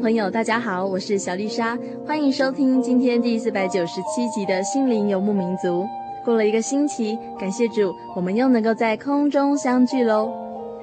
[0.00, 5.86] 朋友，大家好，我是小丽莎，欢迎收听今天第四百九十七集的心灵游牧民族。
[6.24, 10.32] 过了一个星期，感谢主，我们又能够在空中相聚喽。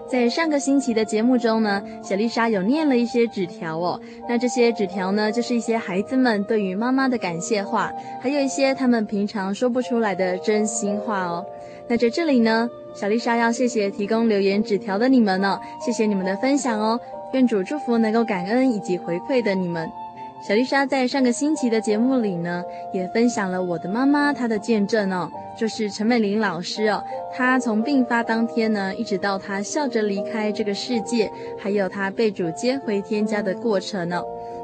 [0.07, 3.99] 在上个星期的节目中呢，小丽莎有念了一些纸条哦。
[4.29, 11.43] 那这些纸条呢，就是一些孩子们对于妈妈的感谢话，还有一些他们平常说不出来的真心话哦。
[11.87, 16.99] 那在这里呢，小丽莎要谢谢提供留言纸条的你们呢，谢谢你们的分享哦。
[17.31, 19.87] 愿主祝福能够感恩以及回馈的你们。
[20.41, 27.03] 小丽莎在上个星期的节目里呢，也分享了我的妈妈她的见证哦，就是陈美玲老师哦，
[27.35, 34.19] 她从病发当天呢，一直到她笑着离开这个世界，还有她被主接回天家的过程呢。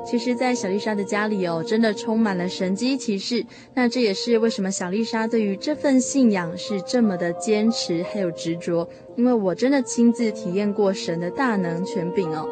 [0.05, 3.45] 其实，在小丽莎的家里哦，真的充满了神迹奇事。
[3.73, 12.47] 那这也是为什么小丽莎对于这份信仰是这么的坚持还有执着，因为我真的亲自体验过神的大能权柄哦。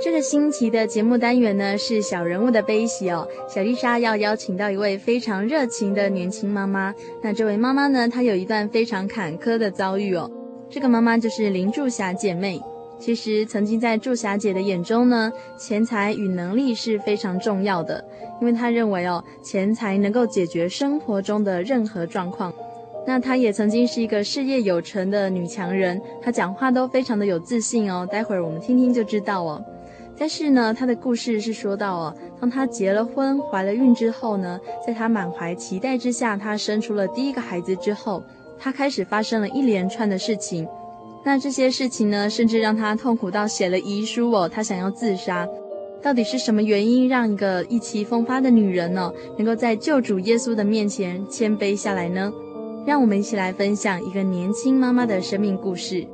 [0.00, 3.28] 这个星期的节目单元呢，是小人物的悲喜哦。
[3.48, 6.94] 小丽莎要邀请到一位非常热情的年轻妈妈。
[7.22, 10.30] 那这位妈妈呢，她有一段非常坎坷的遭遇哦。
[10.70, 12.60] 这个妈妈就是林柱霞姐妹。
[13.02, 18.04] 其实，曾经在祝霞姐的眼中呢，钱财与能力是非常重要的，
[18.40, 22.54] 因为她认为哦，钱财能够解决生活中的任何状况。
[23.04, 28.06] 那她也曾经是一个事业有成的女强人，她讲话都非常的有自信哦。
[28.08, 29.60] 待会儿我们听听就知道哦。
[30.16, 38.22] 但是呢，她的故事是说到哦，当她结了婚、怀了孕之后呢，在她满怀期待之下，她生出了第一个孩子之后，
[38.60, 40.68] 她开始发生了一连串的事情。
[41.24, 45.48] 那这些事情呢，甚至让他痛苦到写了遗书哦，他想要自杀。
[46.02, 52.32] 到底是什么原因让一个意气风发的女人呢，能够在救主耶稣的面前谦卑下来呢？
[52.84, 56.04] 让我们一起来分享一个年轻妈妈的生命故事。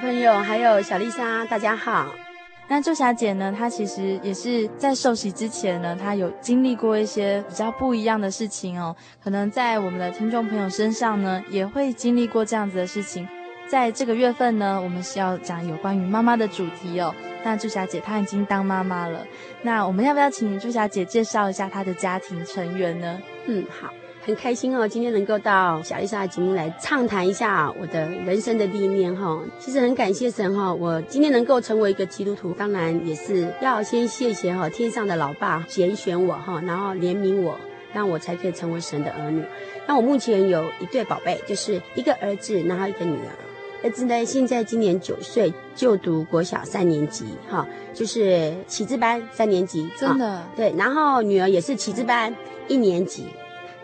[0.00, 2.06] 朋友，还有小丽莎，大家好。
[2.66, 3.54] 那驻霞姐呢？
[3.56, 8.96] 她其实也是在受洗之前呢，她有经历过一些比较不一样的事情哦。
[9.22, 13.28] 可能在我们的听众朋友身上呢，也会经历过这样子的事情。
[13.68, 17.14] 在这个月份呢，我们是要讲有关于妈妈的主题哦。
[17.44, 19.26] 那朱霞姐她已经当妈妈了，
[19.60, 23.20] 那我们要不要请朱霞姐介绍一下她的家庭成员呢？
[23.46, 23.90] 嗯，好。
[24.30, 29.42] 很开心哦，今天能够到小丽莎的节目来畅谈一下我的人生的历练哈。
[29.58, 37.58] 其实很感谢神哈，我今天能够成为一个基督徒，当然也是要先谢谢哈天上的老爸拣选我哈，然后怜悯我，
[37.92, 39.42] 让我才可以成为神的儿女。
[39.88, 43.34] 那我目前有一对宝贝，就是一个儿子，然后一个女儿。
[43.82, 49.90] 儿子呢，现在今年九岁，就读国小三年级哈，就是启智班三年级。
[49.98, 50.44] 真的？
[50.54, 52.32] 对，然后女儿也是启智班
[52.68, 53.26] 一年级。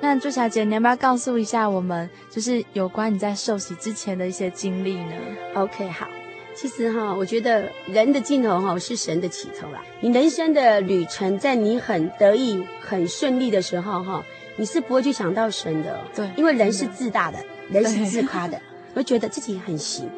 [0.00, 5.12] 那朱小姐，你要不要告诉一下我们，就是有关你在受洗之前的一些经历呢
[5.54, 6.06] ？OK，好。
[6.54, 9.82] 其实哈，我觉得人的尽头哈是神的起头啦。
[10.00, 14.24] 你人生的旅程，在你很得意、很顺利的时候哈，
[14.56, 16.00] 你是不会去想到神的。
[16.14, 17.38] 对，因为人是自大的，
[17.68, 18.58] 人是自夸的，
[18.94, 20.08] 会觉得自己很行，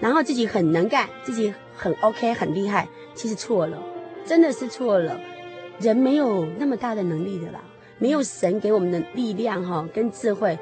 [0.00, 2.88] 然后自己很能干，自己很 OK、很厉害。
[3.14, 3.78] 其实错了，
[4.26, 5.16] 真的是错了。
[5.78, 7.60] 人没有那么大的能力的啦，
[8.04, 10.58] 没有神给我们的力量哈跟智慧，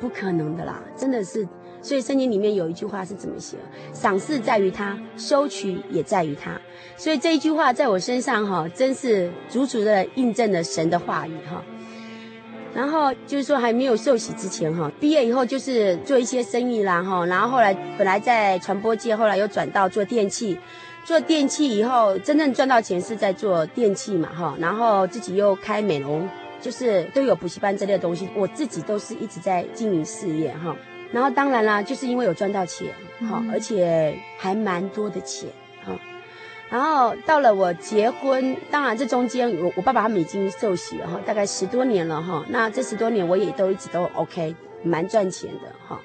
[0.00, 1.46] 不可能的啦，真的是。
[1.82, 3.58] 所以圣经里面有一句话是怎么写？
[3.92, 6.58] 赏赐在于他，收取也在于他。
[6.96, 11.62] 所以这一句话在我身上哈，真是足足的印证了神的话语哈。
[12.72, 17.26] 然后就是说还没有受洗之前哈，毕业以后就是做一些生意啦哈。
[17.26, 20.58] 然后后来本来在传播界，后来又转到做电器，
[21.04, 24.56] 做电器以后真正赚到钱是在做电器嘛哈。
[24.58, 26.26] 然后自己又开美容，
[26.66, 30.76] 就是都有补习班之类的东西，我自己都是一直在经营事业哈。
[31.12, 32.88] 然后当然啦，就是因为有赚到钱，
[33.20, 35.48] 好、嗯，而且还蛮多的钱，
[35.84, 35.96] 哈。
[36.68, 42.44] 然后到了我结婚，当然这中间我我爸爸他们已经受洗了哈，大概十多年了哈。
[42.48, 44.52] 那这十多年我也都一直都 OK，
[44.82, 46.00] 蛮赚钱的哈。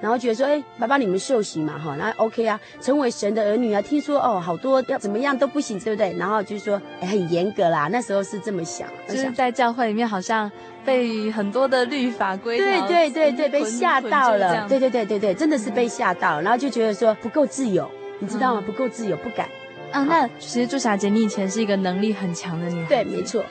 [0.00, 3.80] 然后觉得说，哎，爸爸你们受洗嘛哈，那 OK 啊，成为神的儿女啊。
[3.80, 6.14] 听说哦，好多要怎么样都不行，对不对？
[6.18, 7.88] 然后就是说，哎，很严格啦。
[7.90, 10.50] 那时候是这么想，就是在教会里面好像
[10.84, 14.68] 被很多的律法规条，对对对对，被吓到了。
[14.68, 16.42] 对对对对对，真的是被吓到了。
[16.42, 18.62] 然后就觉得说不够自由，你知道吗？
[18.64, 19.48] 不够自由，不敢。
[19.92, 22.88] 啊，那其实朱霞姐，你以前是一个能力很强的女孩。
[22.88, 23.42] 对，没错。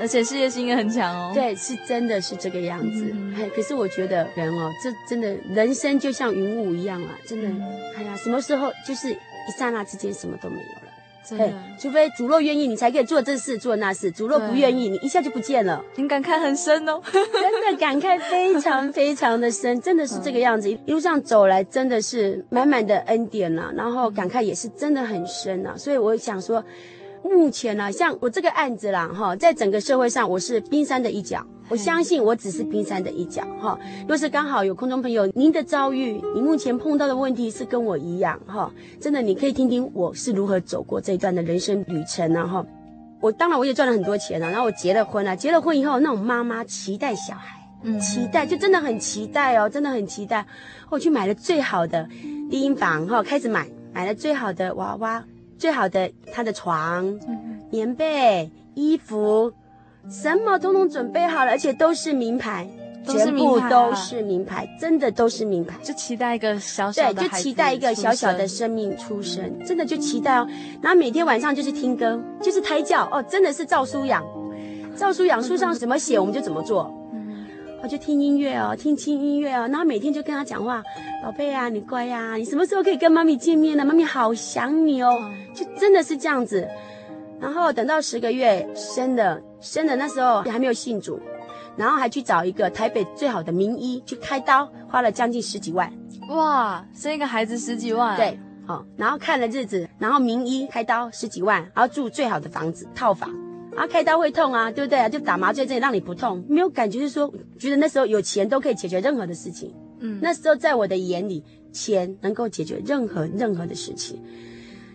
[0.00, 1.32] 而且事业心也很强哦。
[1.34, 3.04] 对，是真的是这个样子。
[3.36, 7.48] 嘿、嗯，可是我觉得人哦，这真的人生就像云雾一样啊，真的。
[7.48, 7.62] 嗯、
[7.96, 9.16] 哎呀，什么时候就是一
[9.58, 10.92] 刹那之间什么都没有了。
[11.28, 11.52] 真的。
[11.78, 15.84] 除非主若愿意，你才可以做这事做那事；主若不愿意，你一下就不见了。
[15.96, 17.00] 你感慨很深哦。
[17.12, 20.70] 真的感慨非常 非常的深，真的是这个样子。
[20.70, 25.76] 一路上走来，真的是满满的恩典呐、啊，然后感慨也是真的很深呐、啊。
[25.76, 26.64] 所以我想说。
[27.28, 31.46] 目前呢、啊，像我这个案子啦，哈，在整个社会上，我是冰山的一角。
[31.70, 33.78] 我相信我只是冰山的一角，哈。
[34.08, 42.64] 若是刚好有空中朋友，您的遭遇，你目前碰到的问题是跟我一样，哈，真的，你可以听听我是如何走过这一段的人生旅程呢，哈。
[43.20, 50.46] 我当然我也赚了很多钱了，然后我结了婚了，结了婚以后，那种妈妈期待小孩，嗯，期待就真的很期待哦，真的很期待。
[50.88, 52.08] 我去买了最好的
[52.50, 55.22] 低音房，哈，开始买，买了最好的娃娃。
[55.58, 57.18] 最好的，他的床、
[57.70, 59.52] 棉被、衣服，
[60.08, 62.68] 什么通通准备好了，而且都是名牌，
[63.04, 65.76] 全部都是名牌，真的都是名牌。
[65.82, 70.46] 就期待一个小小的，对，就期待一个小小的生命出生，真的就期待哦。
[70.80, 74.24] 然后每天晚上就是听歌，就是胎教哦，真的是照书养，
[74.96, 76.94] 照书养，书上怎么写我们就怎么做。
[77.80, 80.82] 我就听音乐哦，听轻音乐哦，然后每天就跟他讲话，
[81.22, 83.84] 宝贝啊，你乖呀，你什么时候可以跟妈咪见面呢？
[83.84, 86.68] 妈咪好想你哦，就真的是这样子。
[87.40, 91.20] 然后等到十个月生的，生的那时候还没有信主，
[91.76, 95.90] 然后还去找一个台北最好的名医去开刀，花了将近十几万。
[96.30, 98.16] 哇，生一个孩子十几万？
[98.16, 103.30] 对，好，然后看了日子，然后名医开刀十几万，然后住最好的房子套房。
[103.78, 105.08] 啊，开刀会痛啊，对不对啊？
[105.08, 109.72] 就打麻醉这里让你不痛，没有感觉，就是说觉得那时候有钱都可以解决任何的事情。
[110.00, 114.20] 嗯，那时候在我的眼里，钱能够解决任何任何的事情。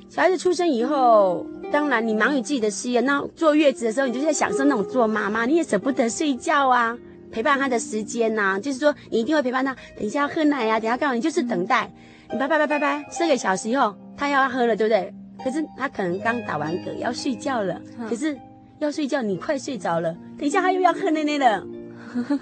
[0.09, 6.97] 小孩子出生以后，当然你忙于自己的事业，那坐月子的时候，你就在享受那种做妈妈，你也舍不得睡觉啊，
[7.31, 11.15] 陪伴他的时间呐、啊，就是说你一定会陪伴他，等一下要喝奶呀、啊，等一下干嘛？
[11.15, 11.91] 你就是等待，
[12.31, 15.13] 你拜拜拜拜拜，四个小时以后他要喝了，对不对？
[15.43, 18.37] 可是他可能刚打完嗝要睡觉了，可是。
[18.83, 20.15] 要睡觉，你快睡着了。
[20.37, 21.65] 等一下他又要喝奶奶了，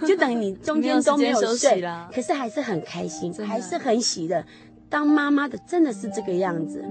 [0.05, 1.83] 就等于你 中间都没有睡，
[2.13, 4.43] 可是还是很开心，还是很喜的。
[4.89, 6.83] 当妈妈的真的是这个样子，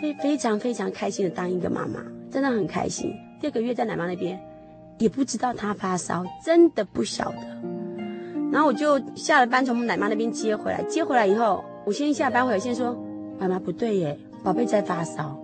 [0.00, 3.12] 非非常非常开心的当一个妈妈，真的很开心。
[3.40, 4.40] 第二个月在奶妈那边，
[4.98, 7.38] 也不知道她发烧，真的不晓得。
[8.50, 12.96] 然后我就下了班从我们奶妈那边接回来，接回来以后，我先下班回来先说，
[13.38, 15.38] 妈妈不对耶，宝贝在发烧。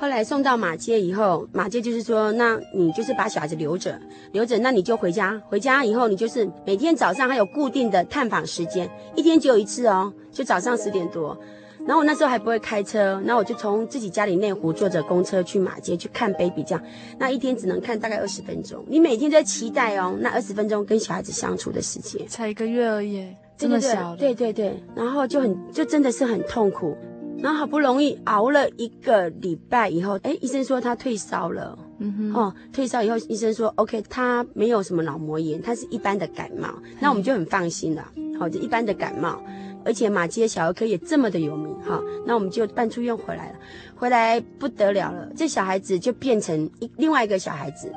[0.00, 4.00] 后来送到马街以后，马街就是说，那你就是把小孩子留着，
[4.32, 5.38] 留着，那你就回家。
[5.46, 11.38] 回家以后，你就是每天早上还有固定的探访时间，一天只有一次哦，就早上十点多。
[11.86, 16.82] 然后我那时候还不会开车，那我就从自己家里内湖坐着公车去马街去看 baby，这样，
[17.18, 18.82] 那一天只能看大概二十分钟。
[18.88, 23.26] 你每天都在期待哦，那二十分钟跟小孩子相处的时间，才一个月而已，
[23.58, 24.16] 这么小。
[24.16, 26.96] 对对对，然后就很，就真的是很痛苦。
[27.42, 36.68] 然后好不容易熬了一个礼拜以后，哎，医生说他退烧了，嗯哼，哦，退烧以后，医生说 OK，他没有什么脑膜炎，他是一般的感冒，
[37.00, 38.06] 那我们就很放心了。
[38.38, 39.42] 好，就一般的感冒，
[39.84, 43.56] 而且马街小儿科也这么的有名，哈，那我们就办出院回来了，
[43.96, 47.92] 回来不得了了，这小孩子就变成一另外一个小孩子，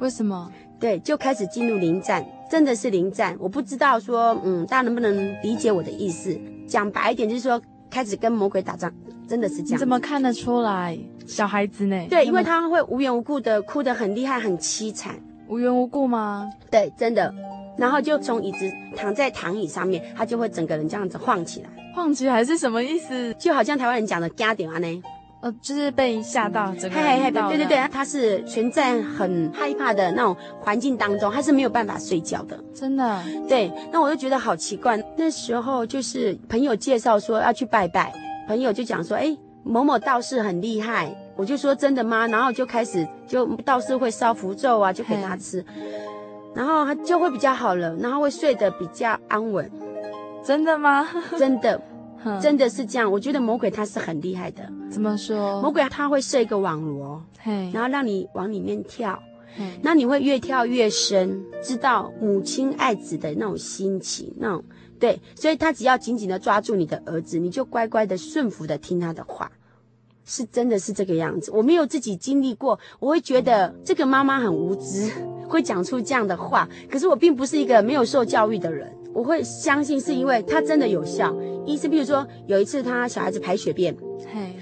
[0.00, 0.50] 为什么？
[0.80, 3.36] 对，就开始进入临战，真的是临战。
[3.38, 6.38] 我不知道说，嗯，大家能不能理解我的意思？
[6.66, 7.60] 讲白一点，就是说
[7.94, 8.92] 开始跟魔鬼打仗，
[9.28, 9.70] 真的是这样。
[9.74, 10.98] 你怎么看得出来？
[11.28, 12.06] 小孩子呢？
[12.10, 15.14] 对，因为他会无缘无故的哭得很厉害，很凄惨。
[15.46, 16.50] 无缘无故吗？
[16.68, 17.32] 对，真的。
[17.78, 21.68] 然后就从椅子躺在躺椅上面，他就会整个人这样子晃起来。
[21.94, 23.32] 晃起来是什么意思？
[23.38, 25.02] 就好像台湾人讲的“惊到”啊呢。
[25.44, 33.22] 呃，就是被吓到，整个嘿嘿嘿，对对对，他是全在很害怕的那种环境当中，他是没有办法睡觉的，真的。
[33.46, 34.96] 对，那我就觉得好奇怪。
[35.18, 38.10] 那时候就是朋友介绍说要去拜拜，
[38.48, 42.26] 朋友就讲说，哎，某某道士很厉害，我就说真的吗？
[42.26, 45.62] 然后就开始就道士会烧符咒啊，就给他吃，
[46.54, 49.70] 然后他就会比较好了，然后会睡得比较安稳。
[50.42, 51.06] 真的吗？
[51.38, 51.78] 真的。
[52.40, 54.70] 真的是这样，我觉得魔鬼他是很厉害的。
[54.90, 55.60] 怎么说？
[55.60, 59.22] 魔鬼他会设一个网罗，嘿，然后让你往里面跳，
[59.82, 64.64] 那你会越跳越深，知道母亲爱子的那种心情，那种
[64.98, 69.50] 对，所以他只要紧紧的抓住你的儿子，你就乖乖的顺服的听他的话，
[70.24, 71.50] 是真的是这个样子。
[71.50, 75.10] 我没有自己经历过，我会觉得这个妈妈很无知，
[75.48, 76.68] 会讲出这样的话。
[76.90, 78.90] 可是我并不是一个没有受教育的人。
[79.14, 81.34] 我会相信是因为它真的有效。
[81.64, 84.54] 医生，比如说有一次他小孩子排血便，嘿，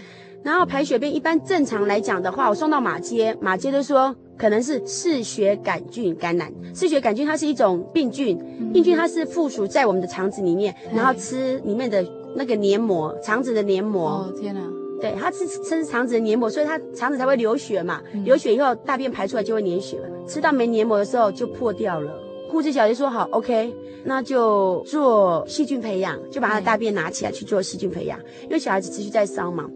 [0.45, 6.53] 然后排血便一般正常来讲的话，我送到马街，马街都说可能是嗜血杆菌感染。
[6.75, 8.39] 嗜血杆菌它是一种病菌，
[8.73, 12.07] 病菌它是附属在我们的肠子里面，然后吃里面的
[12.37, 14.09] 那个黏膜，肠子的黏膜。
[14.09, 14.61] 哦天哪！
[15.01, 18.01] 对，它吃吃肠子的黏膜，所以它肠子才会流血嘛。
[18.25, 22.13] 流血以后大便排出来就会粘血了，吃到没黏膜的时候就破掉了。
[22.53, 29.71] 护士小姐说好，OK，那就做细菌培养，就把他的大便拿起来去做细菌培养，因为小孩子持续在烧嘛，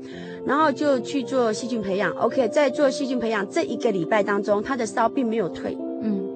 [0.45, 6.29] 然后就去做细菌培养，OK，在做细菌培养这一个礼拜当中，他的烧并没有退，嗯，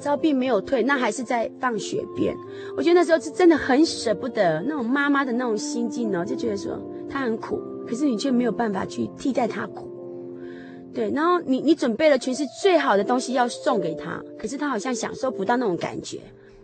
[0.00, 2.34] 烧并没有退，那还是在放血便。
[2.76, 6.76] 我觉得那时候是真的很舍不得，那种妈妈的那种心境哦，就觉得说
[7.08, 9.89] 他很苦，可是你却没有办法去替代他苦。
[10.92, 16.18] 对，然后你你准备了全是最好的东西要送给他，可是他好像享受不到那种感觉。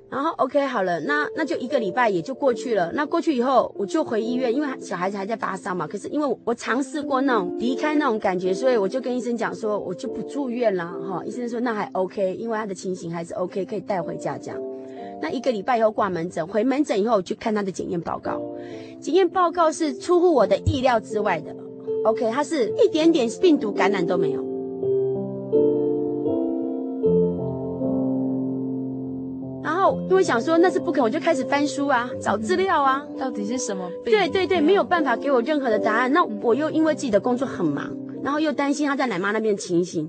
[0.09, 2.93] 然后 OK 好了，那那就一个礼拜也就过去了。
[2.93, 5.85] 那过去以后，我就回医院，因为小孩子还在发烧嘛。
[5.85, 11.25] 可是因为我，我尝试过那种离开那种感觉，所以我就跟医生讲说，我就不住院了哈。
[11.25, 14.61] 医生说那还 OK，因为他的情形还是 OK，可以带回家这样。
[15.21, 18.41] 那一个礼拜以后挂门诊，回门诊以后去看他的检验报告，
[19.01, 21.55] 检验报告是出乎我的意料之外的。
[22.07, 24.41] OK，他是一点点病毒感染都没有。
[29.65, 34.13] 然后因为想说那是不可能，我就开始翻书啊，找资料啊，到底是什么病？
[34.13, 36.13] 对对对，没有办法给我任何的答案。
[36.13, 40.09] 那我又因为自己的工作很忙，然后又担心他在奶妈那边的情形，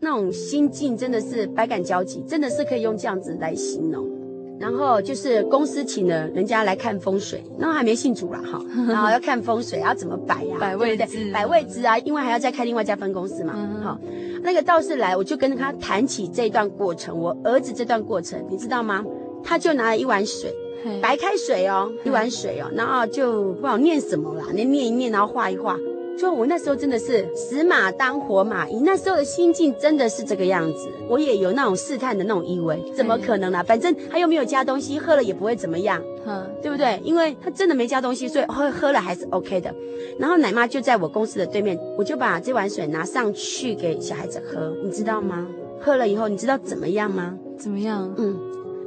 [0.00, 4.17] 那种心境真的是百感交集，真的是可以用这样子来形容。
[4.60, 10.56] 然后就是公司请了人家来看风水，然后还没信主了哈， 然后要看风水，要怎么摆呀？
[10.58, 13.54] 摆位置，摆位置啊，因为还要再开另外一家分公司嘛。
[13.82, 13.98] 好，
[14.42, 19.04] 那个道士来，我就跟他谈起这段过程，我儿子这段过程，你知道吗？
[19.44, 20.52] 他就拿了一碗水，
[21.00, 25.76] 白开水哦，一碗水哦，然后就不知道念什么啦，那念一念，然后画一画。
[26.18, 30.88] 说我那时候真的是死马当活马医，那时候的心境真的是这个样子。
[31.08, 33.62] 我也有那种试探的那种意味，怎么可能呢？
[33.62, 37.00] 反正他又没有加东西，喝了也不会怎么样，嗯，对不对？
[37.04, 39.72] 因为他真的没加东西，所以喝喝了还是 OK 的。
[40.18, 45.46] 然后奶妈就在我公司的对面，我就把这碗水拿上去给小孩子喝，你知道吗？
[45.80, 47.38] 喝了以后，你知道怎么样吗？
[47.56, 48.12] 怎么样？
[48.16, 48.36] 嗯，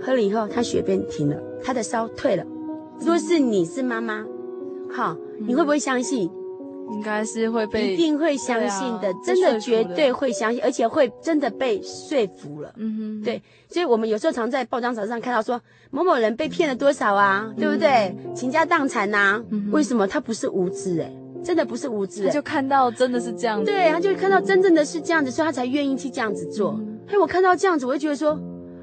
[0.02, 2.44] 喝了以后，他血便停了，他的烧退了。
[3.00, 4.26] 若是你是妈妈，
[4.92, 6.30] 好，你会不会相信？
[6.94, 12.74] 应该是会被，一定会相信的，啊、真的绝对会相信，而且会真的被说服了。
[12.78, 18.16] 嗯哼，对，所以我们有时候常在报章杂志上看到说某某人被骗了多少啊，嗯、对不对？
[18.36, 21.00] 倾家荡产呐，嗯、为什么他不是无知？
[21.02, 21.12] 哎，
[21.44, 26.74] 真的不是无知，他就看到真的是这样子，对，他就看到真正的是这样子，所以他才愿意去这样子做。
[27.08, 28.40] 嘿、嗯，我看到这样子，我就觉得说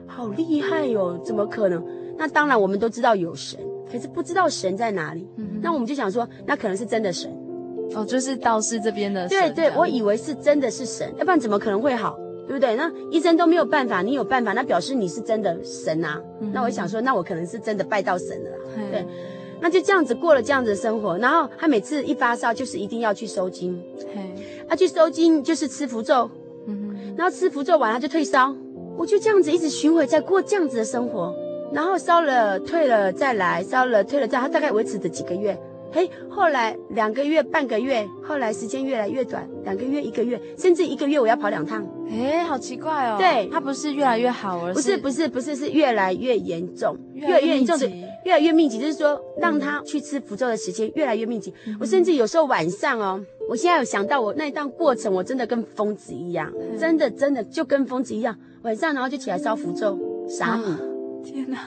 [0.06, 1.84] 好厉害哟、哦，怎么可能？
[2.16, 3.60] 那当然我们都知道有神，
[3.92, 5.28] 可是不知道神在哪里。
[5.36, 7.32] 嗯，那我们就想说，那可能是真的神。
[7.94, 9.54] 哦，就是道士这边的神。
[9.54, 12.74] 对对，我以为是真的是神，要不然怎么可能会好，对不对？
[12.76, 16.20] 那医生都没有办法，你有办法，那表示你是真的神啊。
[16.40, 18.50] 嗯、那我想说，那我可能是真的拜到神了
[18.90, 19.04] 对，
[19.60, 23.82] 那就这样子过了这样子的生活，然后他每次一发烧就是一定要去收经，
[24.14, 24.34] 嘿，
[24.68, 26.30] 他、啊、去收经就是吃符咒，
[26.66, 28.54] 嗯哼，然后吃符咒完他就退烧，
[28.96, 31.34] 我就这样子一直巡回在过这样子的生活，
[31.72, 35.58] 然后烧了退了再来，烧了退了再来，他大概维持的几个月。
[35.90, 41.86] 嘿，后来两个月、半个月，后来时间越来越短，两个月、一个月，甚至一个月我要跑两趟。
[42.10, 43.16] 哎，好奇怪哦。
[43.18, 47.86] 对，它不是越来越好，而是不是不是不是是越来越严重，越来越严重的
[48.24, 51.52] 越来越密集，就是说让他去吃符咒的时间越来越密集。
[51.80, 60.64] 我甚至有时候晚上哦，我现在有想到我那一段过程，我真的跟疯子一样，真的真的就跟疯子一样，晚上然后就起来烧符咒、傻米。
[61.24, 61.58] 天哪！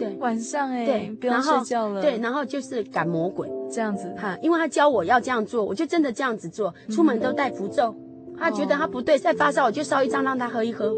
[0.00, 2.00] 对，晚上哎，对，不用睡觉了。
[2.00, 4.12] 对，然后就是赶魔鬼这样子。
[4.16, 7.94] 哈，因为他教我要这样做，我就真的这样子做，出门都带符咒。
[8.38, 10.92] 他觉得他不对，再发烧，我就烧一张让他喝一喝。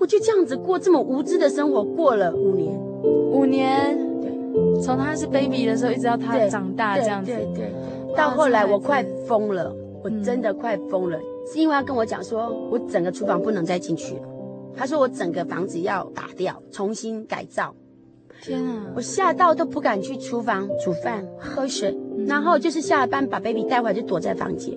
[0.00, 2.78] 我就这样子过这么无知的生活，过了五年，
[3.32, 11.18] 五年，对，从他是 baby 的时候一直到他长大这样子，对对对，到后来我快疯了，我真的快疯了，
[11.52, 14.22] 是因为他跟我讲说，我整个厨房不能再进去了，
[14.74, 17.74] 他说我整个房子要打掉，重新改造。
[18.40, 18.92] 天啊！
[18.94, 24.76] 我吓到都不敢去厨房煮饭、喝水，然后就是下了班把 baby 带回来就躲在房间，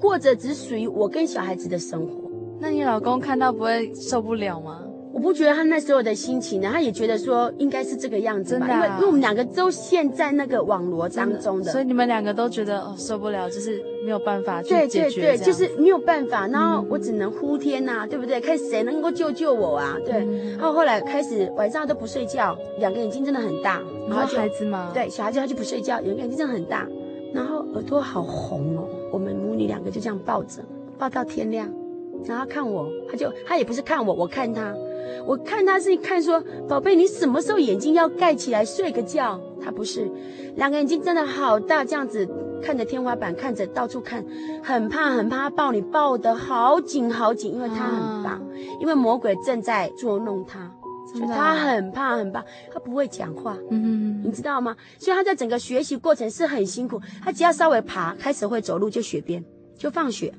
[0.00, 2.30] 过着只属于我跟小孩子的生活。
[2.58, 4.82] 那你老公看到不会受不了吗？
[5.12, 15.20] 我不觉得他那时候的心情呢，他也觉得说应该是这个样子因为因为我们两个都陷在那个网罗当中的，的，所以你们两个都觉得哦受不了，就是没有办法去解决。
[15.20, 18.40] 对对对，就是没有办法，然后我只能呼天呐、对不对？
[18.40, 19.96] 看谁能够救救我啊？
[20.04, 23.80] 对，嗯、然后后来开始晚上都不睡觉，两个眼睛真的很大。
[24.08, 24.90] 然后孩子吗？
[24.94, 26.86] 对，小孩子他就不睡觉，两个眼睛真的很大，
[27.34, 28.88] 然后耳朵好红哦。
[29.12, 30.62] 我们母女两个就这样抱着，
[30.96, 31.68] 抱到天亮，
[32.24, 34.72] 然后看我，他就他也不是看我，我看他。
[35.26, 39.40] 我看他是看说，宝贝，你什么时候眼睛要盖起来睡个觉？
[39.62, 40.10] 他不是，
[40.56, 42.26] 两个眼睛真的好大，这样子
[42.62, 44.24] 看着天花板，看着到处看，
[44.62, 48.40] 很怕很怕他抱你抱得好紧好紧，因为他很棒，啊、
[48.80, 50.72] 因为魔鬼正在捉弄他，
[51.12, 52.42] 所以他很怕很怕，
[52.72, 53.82] 他不会讲话，嗯。
[53.82, 54.74] 哼，你知道吗？
[54.98, 59.44] 所以他在整个学习过程是很辛苦，他只要稍微爬，开始会走路就雪边，
[59.76, 60.32] 就放学，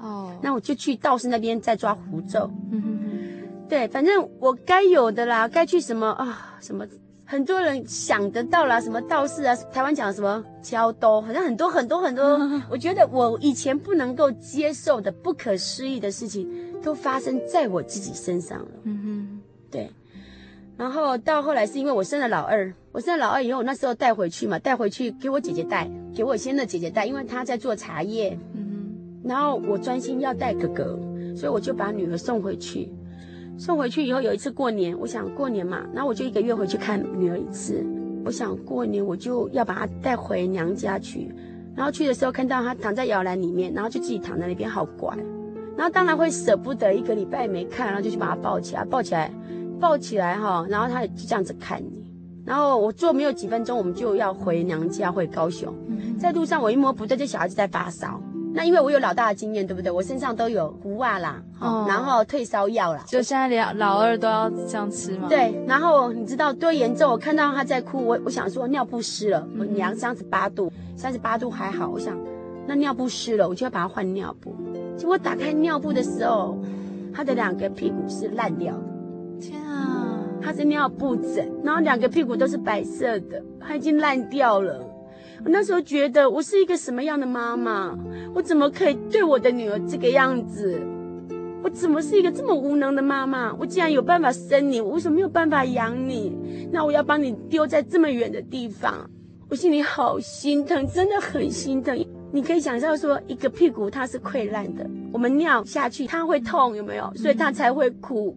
[0.00, 2.97] 哦，那我就去道士那边再抓符咒，嗯哼。
[3.68, 6.56] 对，反正我该有的啦，该去什么啊？
[6.60, 6.86] 什么
[7.24, 12.38] 很多人想得到啦，什么道士啊，台湾讲什么教兜，好像很多很多很多。
[12.70, 16.48] 我觉得我以前不能够接受的不可思议的事情，
[16.82, 18.68] 都发生在我自己身上了。
[18.84, 19.90] 嗯哼，对。
[20.78, 28.38] 然后到后来是因为我生了老二，我生了老二以后，我那时候带回去嘛，带回去给我姐姐带，给我先的姐姐带，因为她在做茶叶。
[28.54, 29.28] 嗯哼。
[29.28, 30.98] 然后我专心要带哥哥，
[31.36, 32.88] 所以我就把女儿送回去。
[33.58, 37.84] 送回去以后，有一次过年，我想过年嘛，然后我就一个月回去看女儿一次。
[38.24, 41.34] 我想过年我就要把她带回娘家去，
[41.74, 45.12] 然后去的时候看到她躺在摇篮里面，然后就自己躺在那边好乖，
[45.76, 49.32] 然后当然会舍不得，一个礼拜没看，然后就去把她抱起来，抱起来，
[49.80, 52.08] 抱起来哈，然后她就这样子看你，
[52.44, 55.74] 然后我坐没有几分钟，我们就要回娘家回高雄，
[56.16, 58.20] 在路上我一摸不对，这小孩子在发烧。
[58.58, 59.88] 那因为我有老大的经验，对不对？
[59.88, 63.04] 我身上都有符啊啦，哦，然后退烧药啦。
[63.06, 65.28] 就现在连老二都要这样吃吗？
[65.28, 67.08] 对，然后你知道多严重？
[67.08, 72.18] 我看到他在哭，我我想说尿布湿了，我量三十八度，三十八度还好，我想
[72.66, 74.56] 那尿布湿了，我就要把它换尿布。
[74.96, 76.58] 结果打开尿布的时候，
[77.14, 78.82] 他的两个屁股是烂掉的。
[79.40, 84.84] 天啊，他是尿布疹，然后两个屁股都是白色的，他已经烂掉了。
[85.44, 87.96] 我那时候觉得我是一个什么样的妈妈？
[88.34, 90.80] 我怎么可以对我的女儿这个样子？
[91.62, 93.54] 我怎么是一个这么无能的妈妈？
[93.54, 96.68] 我既然有办法生你，我为什么没有办法养你？
[96.72, 99.08] 那我要把你丢在这么远的地方，
[99.48, 101.98] 我心里好心疼，真的很心疼。
[102.30, 107.12] 你可以想象说，一个屁股它是溃烂的，我们尿下去它会痛，有没有？
[107.14, 108.36] 所以它才会哭。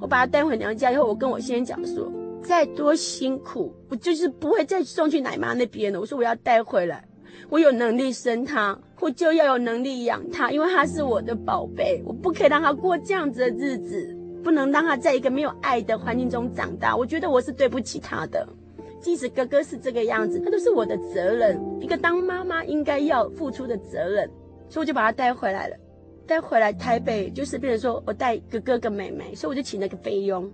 [0.00, 2.12] 我把它带回娘家以后，我跟我先生讲说。
[2.46, 5.98] 再多辛苦，我就是不会再送去奶妈那边了。
[5.98, 7.04] 我说我要带回来，
[7.50, 16.96] 我有能力生他，我就要有能力养他，因为他是我的宝贝，我不可以让他过这样子的日子，不能让他在一个没有爱的环境中长大。
[16.96, 18.48] 我觉得我是对不起他的，
[19.00, 24.30] 即使哥哥是这个样子，他都是我的责任，一个当妈妈应该要付出的责任，
[24.68, 25.76] 所以我就把他带回来了，
[26.28, 30.48] 带回来台北就是变成说我带哥哥跟妹妹，所以我就请了个菲佣。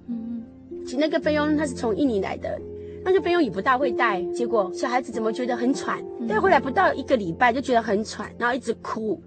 [0.87, 2.61] 请那个菲佣，他是从印尼来的，
[3.05, 6.03] 那个菲佣也不大会带，结果小孩子怎么觉得很喘？
[6.29, 9.21] 带回来不到一个礼拜就觉得很喘，然后一直哭，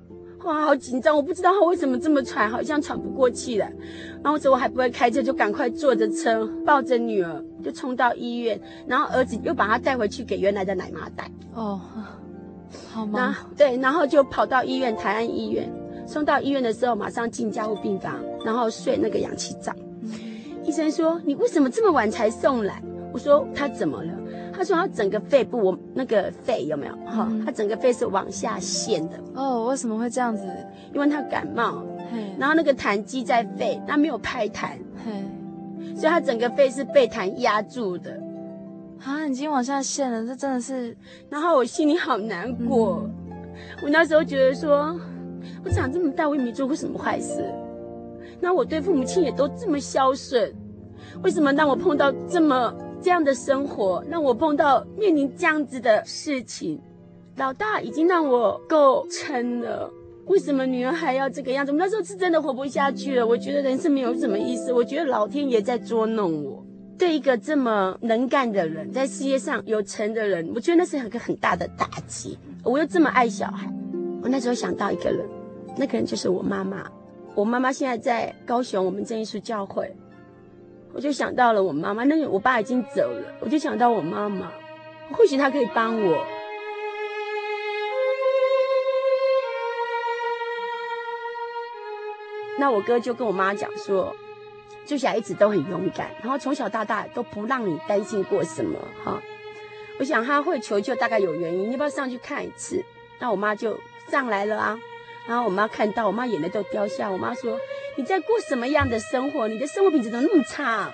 [0.44, 1.15] 哇，好紧张！
[1.15, 3.72] 我不知道他为什么这么喘，好像喘不过气来。
[4.24, 11.30] 然后这我还不会开车，就赶快坐着车，抱着女儿就冲到医院，然后儿子又把他带回去给原来的奶妈带。
[11.54, 11.82] 哦，
[12.91, 13.38] 好吗？
[13.58, 15.72] 对，然后就跑到医院，台安医院。
[16.08, 18.13] 送到医院的时候，马上进加护病房，
[18.46, 19.74] 然后睡那个氧气罩。
[20.65, 22.82] 医生说：“你为什么这么晚才送来？”
[23.13, 24.12] 我说：“他怎么了？”
[24.51, 26.95] 他说：“他整个肺部，我那个肺有没有？
[27.06, 29.19] 哈，他整个肺是往下陷的。
[29.36, 30.43] 哦，为什么会这样子？
[30.93, 31.84] 因为他感冒，
[32.38, 34.71] 然后那个痰积在肺，他没有拍痰，
[35.95, 38.19] 所以他整个肺是被痰压住的。
[39.04, 40.95] 啊，已经往下陷了，这真的是……
[41.30, 43.04] 然后我心里好难过。
[43.04, 43.36] 嗯、
[43.84, 44.97] 我那时候觉得说，
[45.63, 47.45] 我长这么大，我也没做过什么坏事。
[48.39, 50.54] 那我对父母亲也都这么孝顺，
[51.24, 56.80] 为什么让我碰到这么这样的生活，让我碰到面临这样子的事情？
[57.38, 59.91] 老大已经让我够撑了，
[60.28, 61.71] 为什么女儿还要这个样子？
[61.71, 66.65] 我那时候是真的活不下去了，我觉得人生没有什么意思，我觉得老天爷在捉弄我。
[66.98, 72.38] 对一个这么能干的人，在事业上有成的人，我觉得那是一个很大的打击。
[72.63, 73.69] 我又这么爱小孩，
[74.24, 75.28] 我那时候想到一个人，
[75.78, 76.89] 那个人就是我妈妈。
[77.36, 79.93] 我妈妈现在在高雄，我们真耶稣教会，
[80.93, 82.06] 我就想到了我妈妈。
[82.06, 84.50] 那个我爸已经走了，我就想到我妈妈，
[85.12, 86.26] 或许她可以帮我。
[92.58, 94.15] 那我哥就跟我妈讲说，
[94.86, 99.21] 就小孩一直都很勇敢，然后从小到大都不让你担心过什么哈。
[100.00, 102.82] 我想他会求救，大概有原因，你要不要上去看一次？
[103.19, 103.78] 那我妈就
[104.10, 104.80] 上来了啊。
[105.28, 107.10] 然后我妈看到，我妈眼泪都掉下。
[107.10, 107.60] 我妈说
[107.98, 109.48] ：“你在过什么样的生活？
[109.48, 110.92] 你的生活品质怎么那么差？”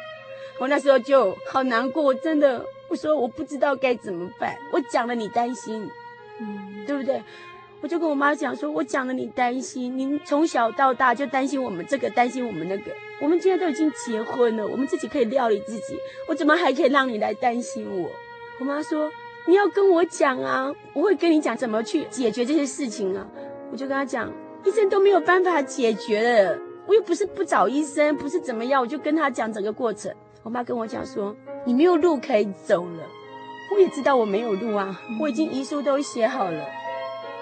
[0.59, 4.55] 我那时候就好难过，我真的，我说我不知道该怎么办。
[4.71, 5.89] 我讲了你担心，
[6.39, 7.21] 嗯，对不对？
[7.81, 12.91] 我就跟我妈讲说，我讲了你担心，您从小到大就担心我们这个，担心我们那个。
[13.19, 18.09] 我们现在都已经结婚了，我们自己可以料理自己，我怎么还可以让你来担心我？
[18.59, 19.11] 我妈说
[19.47, 23.27] ：“你要跟我讲啊，我会跟你讲怎么去解决这些事情啊。”
[23.71, 24.31] 我就跟他讲，
[24.65, 30.13] 医生都没有办法解决了，我又不是不找医生，不是怎么样，我就跟他讲整个过程。
[30.43, 33.03] 我妈跟我讲说，你没有路可以走了，
[33.73, 36.65] 我也知道我没有路啊，我已经遗书都写好了。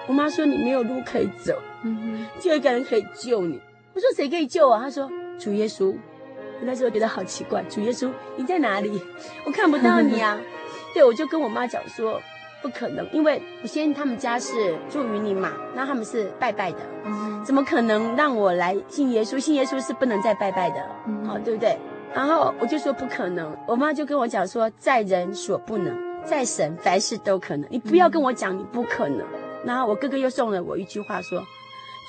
[0.06, 3.60] 我妈说，你没有路可以走，嗯，就有一个人可以救你。
[3.94, 4.78] 我说，谁可以救我？
[4.78, 5.90] 她说主耶稣。
[5.90, 9.00] 我那时候觉得好奇怪，主耶稣你在哪里？
[9.46, 10.38] 我看不到你啊。
[10.94, 12.20] 对，我就跟我妈讲说。
[12.62, 19.38] 不可能，因为我先他们家是住云林嘛，那他们是拜拜的，嗯，怎么可能让我来信耶稣？
[19.40, 21.76] 信耶稣是不能再拜拜的，嗯，好，对不对？
[22.14, 27.66] 然后我就说不可能，我妈就跟我讲说，在人所不能，在神凡事都可能。
[27.70, 29.20] 你不要跟我讲你不可能。
[29.20, 31.40] 嗯，然后我哥哥又送了我一句话说，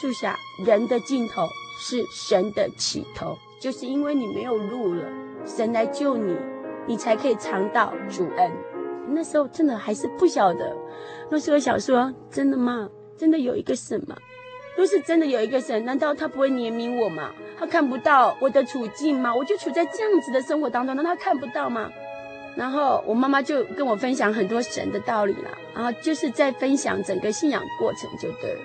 [0.01, 0.35] 住下，
[0.65, 1.47] 人的尽头
[1.79, 5.03] 是神的起头，就是因为你没有路了，
[5.45, 6.35] 神来救你，
[6.87, 8.51] 你才可以尝到主恩。
[9.09, 10.75] 那时候真的还是不晓得，
[11.29, 12.89] 那时候想说，真的吗？
[13.17, 14.15] 真的有一个神吗？
[14.77, 17.31] 若是真的有一个神，难道他不会怜悯我吗？
[17.59, 19.35] 他看不到我的处境吗？
[19.35, 21.91] 我就处在这样子的生活当中，难道他看不到吗？
[22.55, 28.61] 然后我妈妈就跟我分享很多神的道理了，然后就是在分享整个信仰过程就对了。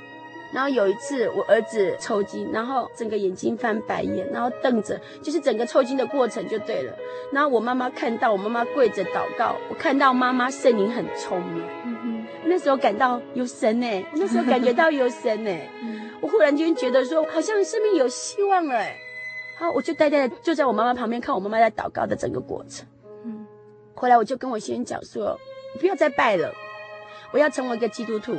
[0.56, 6.96] 然后有一次，我儿子抽筋，然后整个眼睛翻白眼，然后瞪着，就是整个抽筋的过程就对了。
[7.30, 11.60] 然后我妈妈看到，我妈妈跪着祷告，我看到妈妈圣灵很充满。
[11.84, 15.68] 嗯哼，那时候感到有神哎，那时候感觉到有神哎，
[16.22, 18.96] 我忽然间觉得说，好像生命有希望了哎。
[19.58, 22.88] 好，我就呆呆的就在我妈妈旁边看我妈妈在祷告的整个过程。
[23.26, 23.46] 嗯，
[23.94, 25.38] 后来我就跟我先生讲说，
[25.78, 26.50] 不要再拜了，
[27.30, 28.34] 我要成为一个基督徒，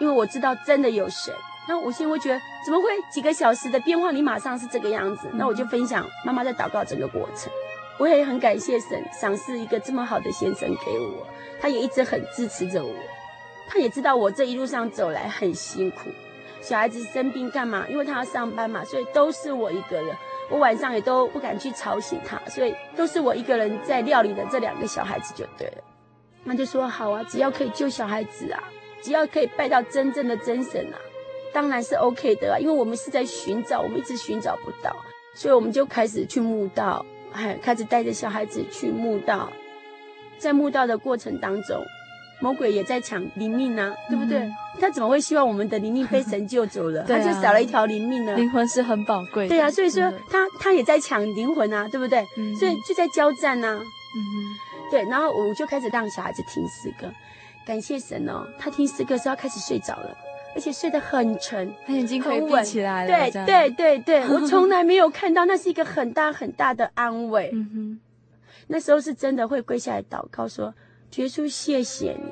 [0.00, 1.34] 因为我知道真的有神。
[1.68, 5.28] 那我现在会觉得，怎么会几个小时的变化，你马上是这个样子？
[5.34, 7.52] 那我就分享妈妈在祷告整个过程，
[7.98, 11.26] 我也很感谢神赏赐一个这么好的先生给我，
[11.60, 12.94] 他也一直很支持着我，
[13.68, 16.08] 他也知道我这一路上走来很辛苦，
[16.62, 17.86] 小孩子生病干嘛？
[17.90, 20.16] 因为他要上班嘛，所以都是我一个人，
[20.48, 25.84] 我晚上也都不敢去吵醒他，所以都是我一个人在料理的这两个小孩子就对了。
[26.44, 28.62] 那就说好啊，只要可以救小孩子啊，
[29.02, 30.96] 只要可以拜到真正的真神啊。
[31.52, 34.94] 当然是 OK 的啊，因为我们是在寻找，我们一直寻找不到，
[35.34, 39.50] 所以我们就开始去墓道，哎，开始带着小孩子去墓道。
[40.38, 41.82] 在墓道的过程当中，
[42.40, 44.38] 魔鬼也在抢灵命啊，对不对？
[44.38, 47.02] 嗯、他怎么会希望我们的灵命被神救走了？
[47.08, 48.34] 他就少了一条灵命呢？
[48.36, 49.48] 灵魂是很宝贵的。
[49.48, 52.24] 对啊，所以说他他也在抢灵魂啊，对不对？
[52.36, 53.80] 嗯、所以就在交战呐、啊。
[53.80, 54.22] 嗯，
[54.92, 57.12] 对，然后我就开始让小孩子听诗歌，
[57.66, 60.16] 感谢神哦，他听诗歌是要开始睡着了。
[60.58, 63.30] 而且睡得很沉，他眼睛可以闭起来了。
[63.30, 67.48] 对对对对， 我从来没有看到，那是一个很大很大的安慰。
[67.54, 68.00] 嗯哼，
[68.66, 70.74] 那时候是真的会跪下来祷告说
[71.14, 72.24] ：“耶稣，谢谢你。”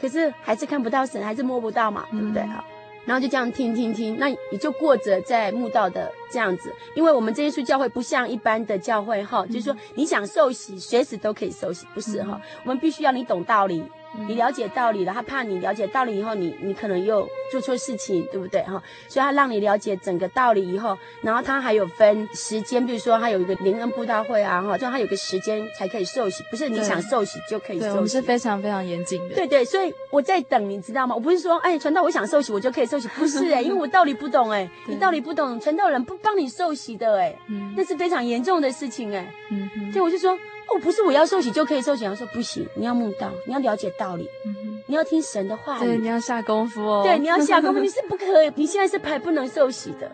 [0.00, 2.42] 可是还是看不到神，还是摸不到嘛，对不对？
[2.44, 2.64] 好，
[3.04, 13.84] 然后就这样听听听，那你就过着在墓道的这样子，因为我们这耶稣教会不像一般的教会哈，就是说你想受洗随时都可以受洗，不是哈，我们必须要你懂道理。
[14.26, 18.82] 你了解道理了，他怕你了解道理以后，你你可能又做错事情，对不对哈？
[19.08, 27.90] 所以他让你了解整个道理以后，然后他还有分时间，比如说他有一个灵恩布道会啊哈，就他有个时间才可以受洗，不是你想受洗就可以受洗。
[27.92, 29.34] 我们是非常非常严谨的。
[29.34, 31.14] 对对，所以我在等，你知道吗？
[31.14, 40.36] 我不是说哎，传道我想受洗我就可以受洗，不是哎，因为我道理不懂 哎，你道理不懂，传道人不帮你受洗的哎，嗯，那是非常严重的事情哎，嗯嗯，所以我就说。
[40.68, 42.04] 哦，不是我要受洗就可以受洗。
[42.04, 44.28] 他说不行，你要慕道，你要了解道理，
[44.86, 47.02] 你要听神的话语，对，你要下功夫哦。
[47.04, 50.10] 对，你要下功夫， 你是不可以，你现在是还不能受洗的。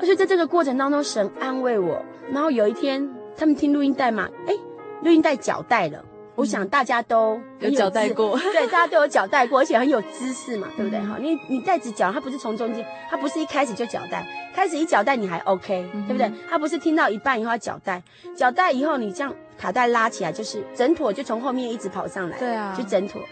[0.00, 2.04] 而且在这个过程当中，神安慰我。
[2.32, 4.54] 然后有一天，他们听录音带嘛，哎，
[5.02, 6.04] 录音带脚带了。
[6.34, 10.98] 我想大家都有脚带过， 对，大家都有脚带过，而且很有知识嘛，对不对？
[10.98, 16.32] 哈，你你带子脚，它不是从中间，它不是一开始就脚带，开始一脚带你还 OK，对不对？
[16.48, 18.02] 它不是听到一半以后要缴带，
[18.34, 23.22] 脚带以后你这样卡带拉起来，就是整坨就从后面一直跑上来，对啊，就整坨。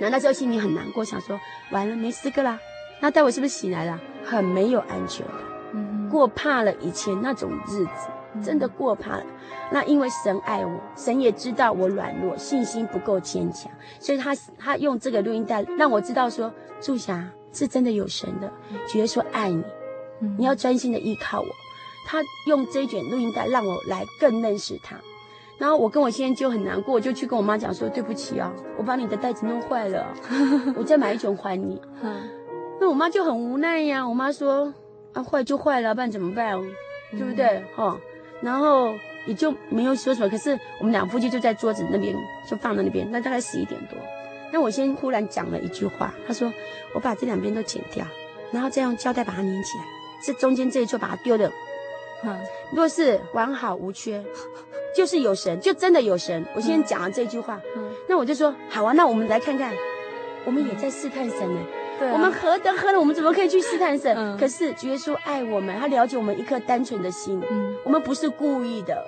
[0.00, 1.38] 然后那时候心里很难过，想说
[1.70, 2.58] 完了没四个啦，
[3.00, 4.00] 那待会是不是醒来了？
[4.24, 5.36] 很没有安全感，
[5.74, 8.08] 嗯，过怕了以前那种日子。
[8.42, 9.24] 真的过怕了，
[9.70, 13.70] 那因为神爱我，神也知道我软弱，信心不够坚强，
[14.00, 18.52] 所以他他用这个录音带让我知道说，祝霞是真的有神的，
[18.88, 19.62] 觉得说爱你，
[20.36, 21.46] 你要专心的依靠我。
[22.08, 24.96] 他用这一卷录音带让我来更认识他，
[25.58, 30.06] 然后我跟我先生就很难过，我就去跟我妈讲说，对不起啊，我把你的袋子弄坏了，
[30.76, 31.80] 我再买一卷还你。
[32.80, 34.72] 那我妈就很无奈呀，我妈说
[35.12, 36.60] 啊，坏就坏了，不然怎么办？
[37.12, 37.64] 对不对？
[37.76, 37.96] 哈。
[38.42, 38.92] 然后
[39.26, 42.14] 也就没有说什么，可是我们两夫妻就在桌子那边
[42.46, 43.96] 就放在那边，那大概十一点多。
[44.52, 46.52] 那我先忽然讲了一句话，他说
[46.94, 48.04] ：“我把这两边都剪掉，
[48.52, 49.84] 然后再用胶带把它粘起来，
[50.22, 51.50] 这中间这一撮把它丢了。
[52.22, 52.38] 嗯，
[52.72, 54.22] 若是完好无缺，
[54.94, 56.44] 就是有神，就真的有神。
[56.54, 59.72] 我先讲了这句话，嗯，那我就说好啊，那我们来看看，
[60.44, 61.60] 我们也在试探神呢。”
[61.96, 62.98] 对啊、我们何德何能？
[62.98, 64.12] 我们怎么可以去试探神？
[64.16, 67.40] 嗯、可是主耶稣爱我们，他了解我们一颗单纯的心。
[67.48, 69.06] 嗯，我们不是故意的，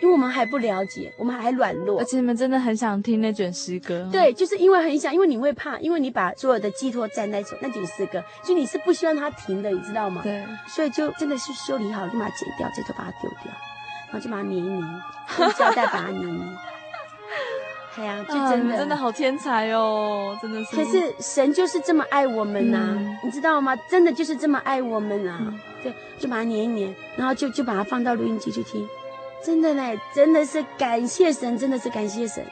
[0.00, 1.98] 因为我们还不了解，我们还软弱。
[1.98, 4.08] 而且你们真的很想听那卷诗歌。
[4.12, 10.20] 对，就是因为很想，因为你会怕，因为你把所有的寄托在那首那卷诗歌，所以你是不希望它停的，你知道吗？
[10.22, 10.44] 对。
[10.68, 13.52] 所以就真的是修理好，就把它剪掉，这就把它丢掉，
[14.10, 15.02] 然后就把它粘一粘，
[15.38, 16.58] 用胶带把它粘一粘。
[17.96, 20.76] 对呀，就真的、啊、真的好天才哦，真的是。
[20.76, 23.74] 可是神就是这么爱我们呐、啊，嗯、你知道吗？
[23.90, 25.38] 真的就是这么爱我们呐、啊。
[25.40, 28.88] 嗯、对，就把它粘一粘，然后就就把它放到录音机去听。
[29.44, 32.44] 真的嘞，真的是感谢神，真的是感谢神。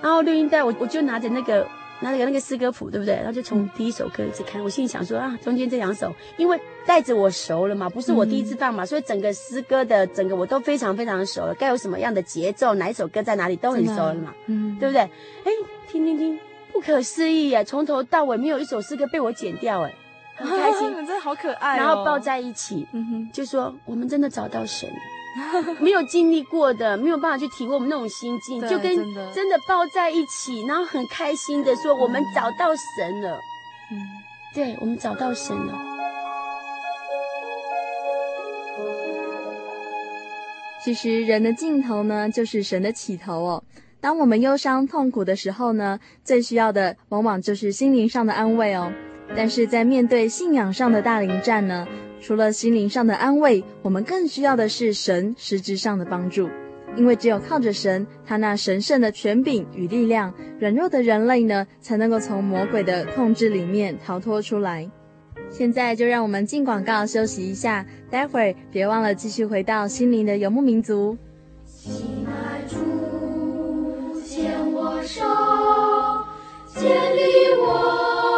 [0.00, 1.66] 然后录音带，我我就拿着那个。
[2.00, 3.14] 拿了个那个诗歌谱，对不对？
[3.14, 4.62] 然后就从第一首歌一直看。
[4.62, 11.54] 我心里想说啊，中间这两首，因为带着我熟了嘛，不是我第一次放嘛，嗯、所以整个诗歌的整个我都非常非常的熟了。
[11.54, 15.00] 该有什么样的节奏，哪一首歌在哪里都很熟了嘛，嗯，对不对？
[15.02, 15.52] 哎，
[15.88, 16.38] 听听听，
[16.72, 17.64] 不可思议耶！
[17.64, 19.94] 从头到尾没有一首诗歌被我剪掉，哎，
[20.36, 21.78] 很开心，真的好可爱、哦。
[21.78, 24.96] 然后抱在一起，嗯哼，就说我们真的找到神了。
[25.80, 28.96] 没有经历过的，没有办法去体会我们那种心境，就跟
[29.34, 33.38] 真的抱在一起，然后很开心的说：“我们找到神了。”
[33.92, 33.98] 嗯，
[34.54, 35.78] 对，我们找到神了。
[40.82, 43.64] 其实人的尽头呢，就是神的起头哦。
[44.00, 48.92] 当我们忧伤痛苦的时候呢，最需要的往往就是心灵上的安慰哦。
[49.36, 51.86] 但是在面对信仰上的大临战呢，
[52.20, 56.48] 除了心灵上的安慰，我们更需要的是神实质上的帮助，
[56.96, 64.90] 因为只有靠着神，他那神圣的权柄与力量，软弱的人类呢，才能够从魔鬼的控制里面逃脱出来。
[65.50, 71.16] 现在就让我们进广告休息一下，待会儿别忘了继续回到心灵的游牧民族。
[71.64, 75.22] 亲爱主，牵我手，
[76.74, 78.35] 建立我。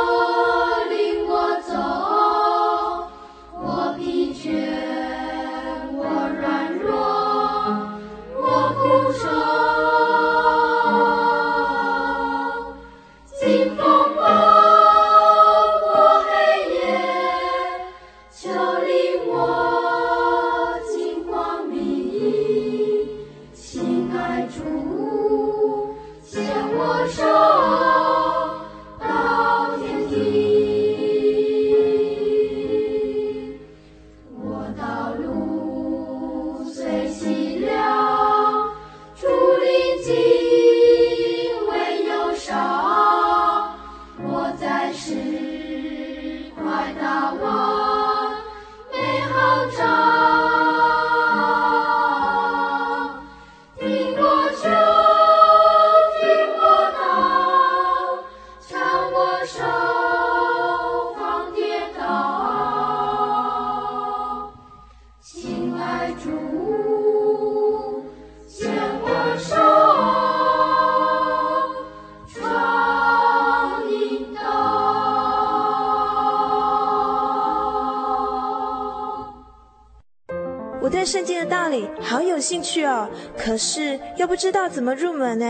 [80.80, 85.46] 我对圣经的道理好有兴趣哦可是又不知道怎么入门呢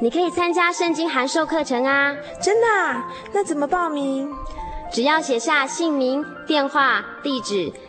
[0.00, 2.14] 你可以参加圣经函授课程啊。
[2.40, 2.66] 真的
[3.32, 4.32] 那怎么报名？
[4.92, 7.72] 只要写下姓名电话地址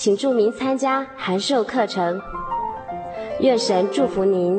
[0.00, 2.18] 请注明参加函授课程。
[3.40, 4.58] 愿神祝福您。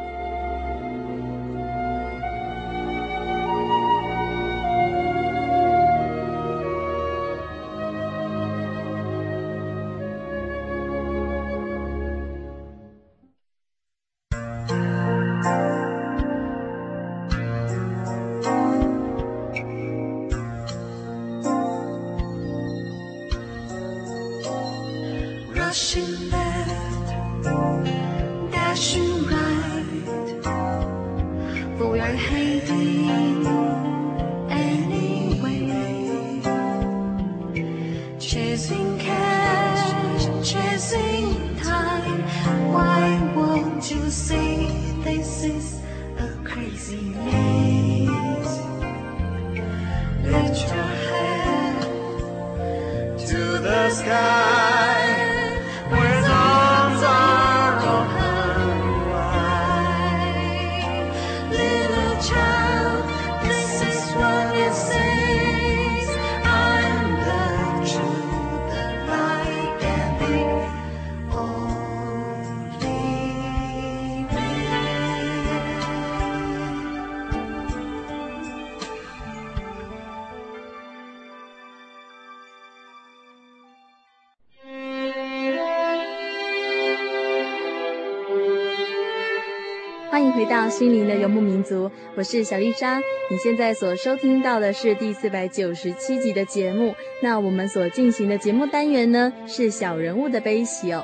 [90.21, 92.99] 迎回到心灵的游牧民族，我是小丽莎。
[93.29, 96.93] 你现在所收听到的是第四百九十七集的节目。
[97.23, 101.03] 那我们所进行的节目单元呢，是小人物的悲喜哦。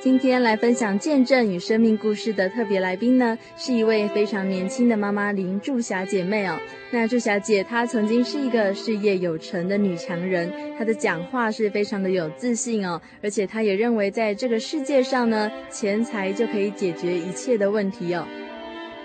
[0.00, 6.56] 今天来分享见证与生命故事的特别来宾呢，是一位非常年轻的妈妈林祝霞姐妹哦。
[6.90, 18.26] 那祝霞姐她曾经是一个事业有成的女强人，她的讲话是非常的有自信哦，而且她也认为在这个世界上呢，钱财就可以解决一切的问题哦。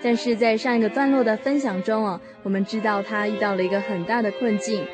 [0.02, 4.84] 但是在上一个段落的分享中哦，我们知道他遇到了一个很大的困境，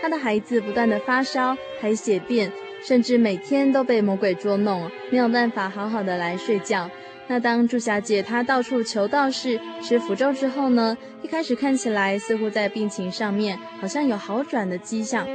[0.00, 2.50] 他的孩子不断的发烧、还血便，
[2.82, 6.90] 甚至每天都被魔鬼捉弄，没有办法好好的来睡觉。
[7.28, 15.26] 那当驻霞姐她到处求道士吃符咒之后呢，一开始看起来似乎在病情上面好像有好转的迹象，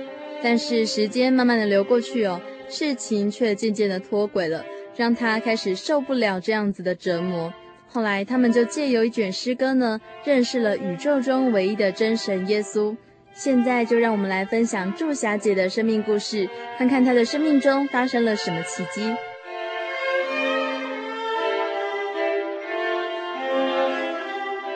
[0.44, 4.66] 但是时间慢慢的流过去哦，事情却渐渐的脱轨了，
[4.98, 7.54] 让她开始受不了这样子的折磨。
[7.90, 12.96] 后来，他们就借由一卷诗歌呢，认识了宇宙中唯一的真神耶稣。
[13.34, 19.16] 现在，就让我们来分享祝霞姐的生命故事，看看她的生命中发生了什么奇迹。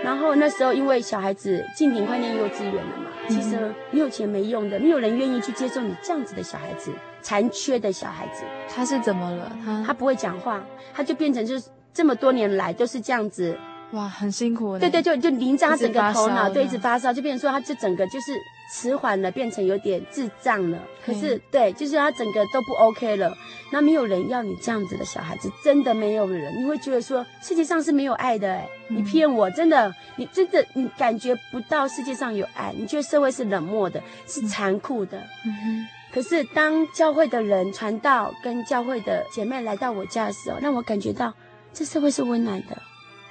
[0.03, 6.91] 然后那时候因为小孩子静婷快念幼稚园了嘛，其实你有钱没用的，没有人愿意去接受你这样子的小孩子，
[7.21, 8.43] 残缺的小孩子。
[8.67, 9.51] 他是怎么了？
[9.63, 13.57] 他他不会讲话，他就变成就是这么多年来都是这样子。
[13.91, 14.79] 哇，很辛苦。
[14.79, 18.33] 对对，就就淋扎整个头脑，对，一直发烧，就变成说他这整个就是
[18.73, 20.79] 迟缓了，变成有点智障了。
[21.05, 23.35] 可是对，就是他整个都不 OK 了。
[23.69, 26.57] 那没有人要你这样子的小孩子，真的没有人。
[26.57, 35.17] 你会觉得说世界上是没有爱的，哎，你骗我，真的，你真的你感觉不到世界上有爱，你觉得社会是冷漠的，是残酷的。
[35.45, 35.87] 嗯哼。
[36.13, 41.33] 可是当教会的人传道跟教会的姐妹来到我家的时候，让我感觉到
[41.73, 42.77] 这社会是温暖的。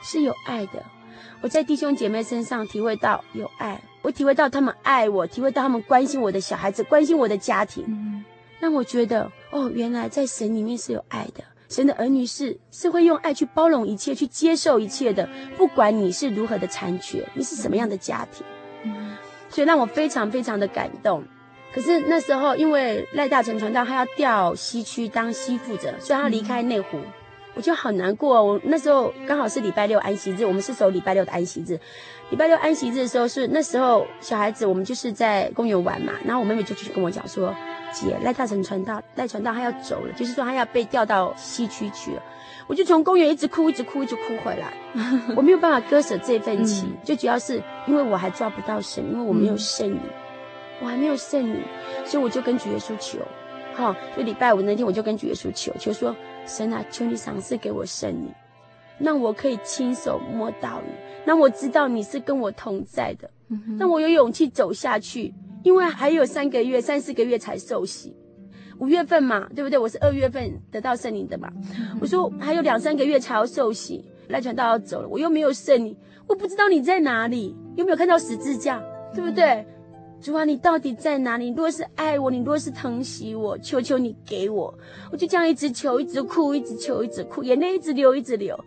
[0.02, 0.82] 是有爱的，
[1.42, 8.24] 我在弟兄姐妹身上体会到有爱，我体会到他们爱我，体会到他们关心我的小孩子，关心我的家庭，嗯、
[8.58, 15.28] 让我觉得哦，原来在神里面是有爱的，神的儿女是是会用爱去包容一切，去接受一切的，
[15.58, 18.42] 不管你是如何的残缺，你是什么样的家庭，
[18.84, 19.14] 嗯、
[19.50, 21.22] 所以让我非常非常的感动。
[21.74, 26.96] 可是那时候因为赖大成传道他要调西区当西副者，所以他要离开内湖。
[26.96, 27.12] 嗯
[27.60, 31.78] 我就好难过，我那时候刚好是礼拜六安息日，我们是守礼拜六的安息日。
[32.30, 37.54] 礼拜六安息日的时候是那时候小孩子，我们就是在公园玩嘛，然后我妹妹就去跟我讲说
[37.92, 42.22] ：“姐，赖大成传道，赖传道他要走了，就是说他要被调到西区去了。”
[42.66, 44.72] 我就从公园一直哭，一直哭，一直哭回来。
[45.36, 51.62] 我没有办法割舍这份情，嗯、就主要是因为我还抓不到神，因为我没有圣灵，嗯、我还没有圣灵，
[52.06, 53.18] 所以我就跟主耶稣求，
[53.74, 56.16] 好，就礼拜五那天我就跟主耶稣求，求说。
[56.50, 58.34] 神啊，求你赏赐给我圣灵，
[58.98, 60.92] 让我可以亲手摸到你，
[61.24, 63.30] 让我知道你是跟我同在的，
[63.78, 65.32] 让我有勇气走下去。
[65.62, 68.16] 因为还有三个月、三四个月才受洗，
[68.78, 69.78] 五月份嘛，对不对？
[69.78, 71.52] 我是二月份得到圣灵的嘛。
[72.00, 75.94] 我说还有两三个月才要受洗，赖传道要走了，我又没有圣灵，
[76.26, 78.82] 我不知道你在哪里，有没有看到十字架，
[79.14, 79.64] 对不对？
[80.20, 81.50] 主啊，你到底在哪里？
[81.50, 84.72] 你若是爱我，你若是疼惜我，求求你给我。
[85.10, 88.58] 我就这样一直求，一直哭，一直求，一直哭，眼泪一直流，一直流。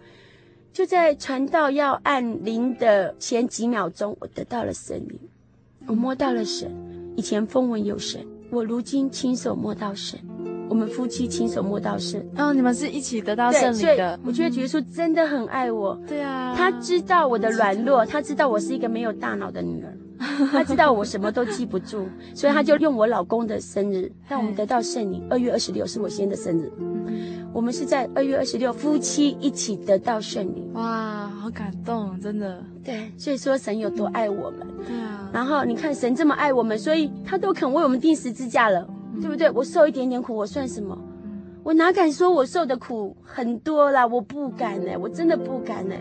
[0.71, 5.19] 就在传道要按铃的前几秒钟，我得到了圣灵，
[5.85, 6.71] 我摸到了神。
[7.15, 10.19] 以前风闻有神，我如今亲手摸到神。
[10.69, 12.27] 我们夫妻亲手摸到神。
[12.35, 14.19] 哦，你们是一起得到圣灵的。
[14.25, 15.95] 我觉得耶稣真的很爱我。
[16.07, 19.95] 对啊，他知道我的软弱，他知道我是一个没有大脑的女儿。
[20.51, 25.25] 他知道我什么都记不住，所以他就用我老公的生日让我们得到圣灵。
[25.29, 26.71] 二月二十六是我先的生日，
[27.53, 30.71] 我们是在二月二十六夫妻一起得到圣灵。
[30.73, 32.63] 哇，好感动，真的。
[32.83, 34.67] 对，所以说神有多爱我们。
[34.87, 35.29] 对啊。
[35.33, 38.87] 然后你看神这么爱我们，所以他都肯为我们钉十字架了，
[39.21, 39.49] 对不对？
[39.51, 40.97] 我受一点点苦，我算什么？
[41.63, 44.05] 我哪敢说我受的苦很多啦？
[44.05, 45.95] 我不敢呢，我真的不敢呢。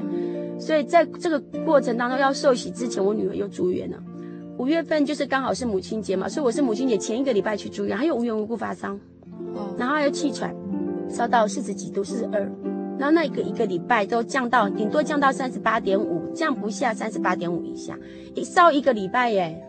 [0.59, 3.97] 所以在这个过程当中，要受洗之前，我女儿又住院了。
[4.59, 8.97] 五月份就是刚好是母亲节嘛，所以我是母亲节前一个礼拜去住院，还有无缘无故发烧，
[9.79, 10.55] 然后还有气喘，
[11.09, 12.41] 烧到四十几度，四十二，
[12.99, 17.99] 然后那个一个礼拜都降到顶多降到三十八点五，降不下三十八点五以下，
[18.35, 19.63] 一烧一个礼拜耶，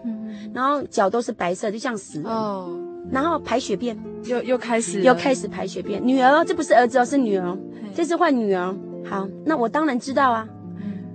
[0.53, 2.77] 然后脚都是白色，就像死哦，
[3.09, 3.97] 然后排血便。
[4.25, 7.57] 又又开始又开始排血便，女儿这不是儿子哦，是女儿，
[7.93, 8.73] 这是换女儿，
[9.03, 10.47] 好，那我当然知道啊，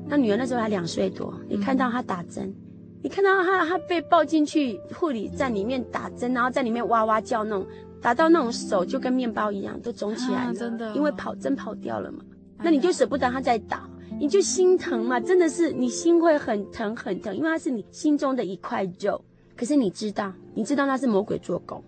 [0.06, 2.54] 那女儿那时候还两岁多，你看到她打针。
[3.02, 7.66] 你看到他，他被抱进去护理站里面打针，然后在里面哇哇叫，那种
[8.00, 12.18] 打到那种手就跟面包一样，都肿起来了，啊，真的，因为跑针跑掉了嘛。
[12.60, 13.88] 那你就舍不得他再打，
[14.18, 19.24] 你就心疼嘛，真的是你心会很疼很疼，因为他是你心中的一块肉。
[19.56, 21.82] 可是你知道，你知道那是魔鬼做工。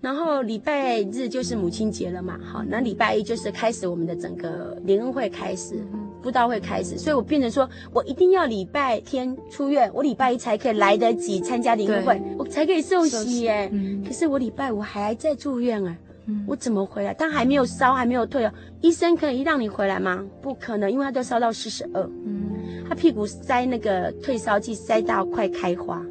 [0.00, 5.82] 然后礼拜日就是母亲节了嘛，好，那礼拜一就是开始我们的整个联恩会开始。
[6.22, 13.68] 布道会开始，所以我变成说，我一定要礼拜天出院，我礼拜一才可以来得及参加灵会，我才可以受洗耶。
[13.72, 15.96] 嗯、可是我礼拜五还在住院啊，
[16.26, 17.14] 嗯、我怎么回来？
[17.14, 18.52] 他还没有烧，还没有退哦。
[18.80, 20.24] 医生可以让你回来吗？
[20.42, 22.50] 不可能，因为他都烧到四十二，嗯
[22.88, 26.02] 他屁股塞那个退烧剂塞到快开花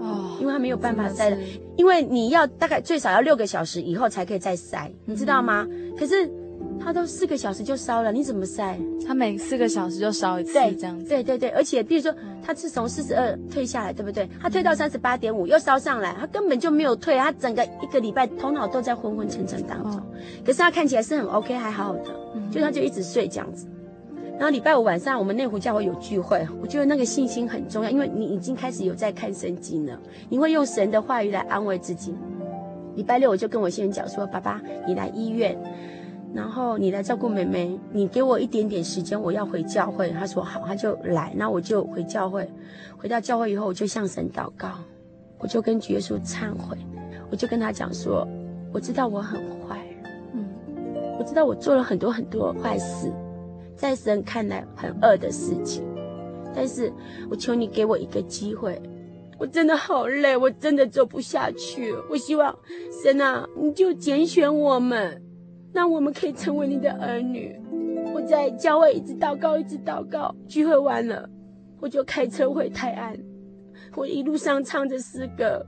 [0.00, 1.36] 哦，因为他没有办法塞了，
[1.76, 5.66] 因为你要大概最少要六个小时以后才可以再塞，你知道吗？
[5.70, 6.30] 嗯、可是。
[6.78, 8.78] 他都四个小时就烧了，你怎么塞？
[9.06, 11.08] 他每四个小时就烧一次，对，这样子。
[11.08, 14.28] 对对对，而且比如说，他是从四十二退下来，对不对？
[14.40, 19.96] 他退到三十八点五，又烧上来，他根本就没有退，他整个一个礼拜头脑都在昏昏沉沉当中。
[19.96, 20.02] 哦、
[20.44, 23.66] 可是他看起来是很 OK，还好好的，嗯、就他就一直睡这样子。
[24.36, 29.98] 然后礼拜五晚上我们内湖教会有聚会，我觉得那个信心很重要，因为你已经开始有在看圣经了，
[30.28, 32.14] 你会用神的话语来安慰自己。
[32.96, 35.56] 礼拜六我就跟我先生讲说：“爸爸，你来医院。”
[36.34, 40.10] 然后你来照顾妹妹，你给我一点点时间，我要回教会。
[40.10, 42.50] 他说好，他就来，那我就回教会。
[42.98, 44.68] 回到教会以后，我就向神祷告，
[45.38, 46.76] 我就跟主耶稣忏悔，
[47.30, 48.26] 我就跟他讲说，
[48.72, 49.78] 我知道我很坏，
[50.32, 50.44] 嗯，
[51.18, 53.12] 我知道我做了很多很多坏事，
[53.76, 55.84] 在神看来很恶的事情，
[56.52, 56.92] 但是
[57.30, 58.82] 我求你给我一个机会，
[59.38, 61.94] 我真的好累，我真的走不下去。
[62.10, 62.58] 我希望
[63.04, 65.22] 神啊，你就拣选我们。
[65.74, 67.60] 那我们可以成为你的儿女。
[68.14, 70.32] 我在教会一直祷告，一直祷告。
[70.46, 71.28] 聚会完了，
[71.80, 73.18] 我就开车回泰安。
[73.96, 75.66] 我一路上唱着诗歌，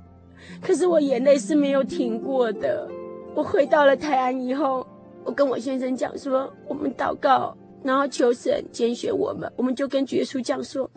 [0.62, 2.88] 可是我眼泪是没有停过的。
[3.34, 4.86] 我回到了泰安以后，
[5.24, 9.52] 我跟我先生讲说，我们祷告，然后求神拣选我们。
[9.56, 10.88] 我们就跟耶稣讲说，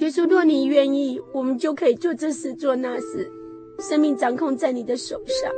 [0.00, 3.30] 耶稣，若你愿意，我们就可以做这事做那事。
[3.78, 5.50] 生命掌控在你的手上。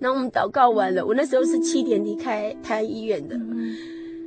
[0.00, 3.38] 然后我们祷告完了，我那时候是七点离开台安医院的，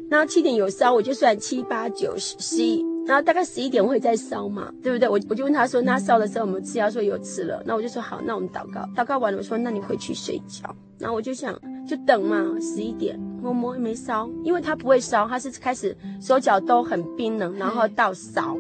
[0.10, 5.10] 然后七点有烧，我就算七八九十十一，然后大概十一点会再烧嘛，对不对？
[5.10, 18.56] 我我就问他说，那烧的时候我们吃药，说有吃了，那我就说好，那我们祷告，祷告完了，我说那你回去睡觉，然后我就想就等嘛，十一点摸摸没烧，因为他不会烧，他是开始手脚都很冰冷，然后到烧。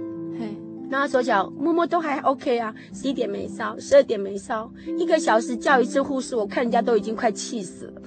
[0.93, 8.01] 然后手脚摸摸都还 OK 啊，十一点没烧，十二点没烧，一个小时叫一次护士，我看人家都已经快气死了，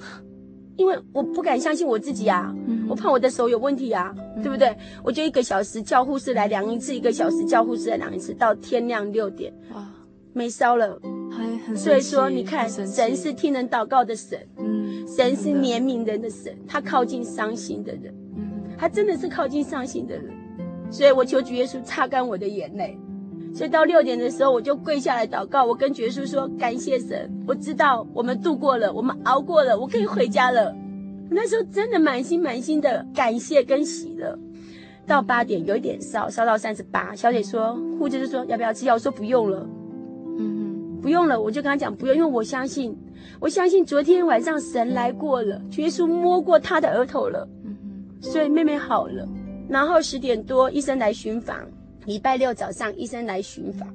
[0.77, 4.73] 因为我不敢相信我自己啊，嗯、我怕我的手有问题啊，嗯、对不对？
[5.03, 9.85] 我就一个小时叫护士来量一次，一个小时叫护士来量一次，到天亮六点，哇，
[10.31, 10.97] 没烧了，
[11.29, 20.31] 还很所以说你看，神是听人祷告的神，嗯，神是怜悯人的神，他靠近伤心的人，嗯，他真的是靠近伤心的人。
[20.89, 22.97] 所以我求主耶稣擦干我的眼泪，
[23.53, 25.65] 所以到六点的时候，我就跪下来祷告。
[25.65, 30.75] 我跟主耶稣说：“感谢神，我知道我们度过了，我们熬过了，我可以回家了。”
[31.29, 34.37] 那时候真的满心满心的感谢跟喜乐。
[35.05, 38.93] 到八点有一点烧，烧到三十八，小姐说，护士就说要不要吃药？
[38.93, 39.67] 我说不用了，
[40.37, 41.39] 嗯哼，不用了。
[41.39, 42.97] 我就跟他讲不用，因为我相信，
[43.39, 47.75] 我相信昨天晚上神来过了，主耶稣摸过他的额头了，嗯
[48.21, 49.27] 哼，所以妹妹好了。
[49.69, 51.59] 然后十点多，医生来巡访。
[52.05, 53.87] 礼拜六早上，医生来巡访。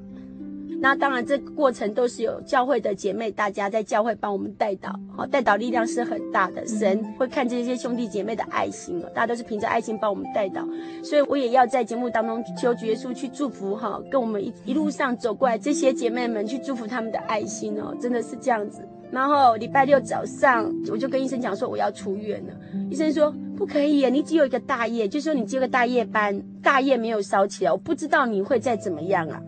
[0.81, 4.93] 那当然，这个过程都是有教会的姐妹，大家在教会帮我们带导。
[5.16, 9.09] 好，带导力量是很大的，神会看这些兄弟姐妹的爱心哦。
[9.14, 10.66] 大家都是凭着爱心帮我们带导，
[11.05, 18.87] 所以我也要在节目当中求主耶稣去祝福哈，跟我们一一路上走过来这些姐妹们去祝福他们的爱心哦，真的是这样子。
[19.13, 22.55] 然后礼拜六早上，我就跟医生讲说我要出院了。
[22.91, 29.39] 医生说不可以耶，你只有一个大夜，就说你接个大夜班，大夜没有烧起来，我不知道你会再怎么样啊。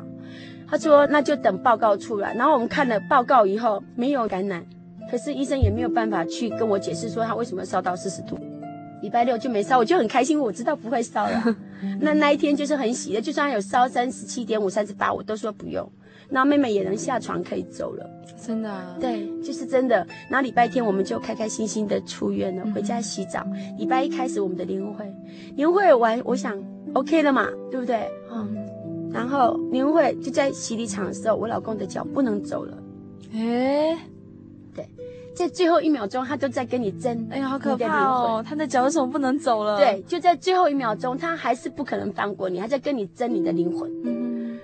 [0.68, 2.34] 他说那就等报告出来。
[2.34, 4.62] 然后我们看了报告以后没有感染，
[5.10, 8.38] 可是医生也没有办法去跟我解释说他为什么烧到四十度。
[9.04, 11.56] 礼拜六就没烧，我就很开心，我知道不会烧了。
[12.00, 15.86] 那那一天就是很喜的，就算有烧三十七点五、三十八，我都说不用。
[16.30, 18.10] 然后妹妹也能下床可以走了，
[18.42, 18.96] 真的啊？
[18.98, 20.06] 对，就是真的。
[20.30, 23.46] 然后礼拜天我们就开开心心的出院了，嗯、回家洗澡。
[23.76, 25.04] 礼拜一开始我们的年会，
[25.54, 26.58] 年会完，我想
[26.94, 28.08] OK 了嘛，对不对？
[28.32, 28.56] 嗯。
[29.12, 32.78] 然后年会就在洗礼场的时候，我老公的脚不能走了。
[33.34, 33.98] 诶，对，
[35.34, 37.26] 在最后一秒钟，他都在跟你争。
[37.30, 38.44] 哎呀，好可怕哦！
[38.46, 39.76] 他的脚为什么不能走了？
[39.76, 43.90] 对，就在最后一秒钟，他还是不可能放过你，他在跟你争你的灵魂。
[44.04, 44.58] 嗯。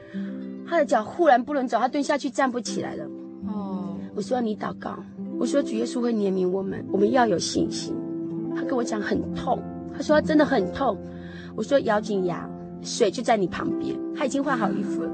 [0.68, 3.04] 他的脚忽然不能走，他蹲下去站不起来了。
[3.48, 4.96] 哦，我说你祷告，
[5.38, 7.92] 我说主耶稣会怜悯我们，我们要有信心。
[8.54, 9.60] 他跟我讲很痛，
[9.92, 10.96] 他说他真的很痛。
[11.56, 12.48] 我说咬紧牙，
[12.82, 15.10] 水就在你旁边，他已经换好衣服了。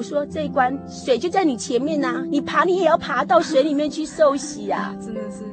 [0.00, 5.44] 嗯，我说这一关水就在你前面呐，你爬你也要爬到水里面去受洗呀，真的是。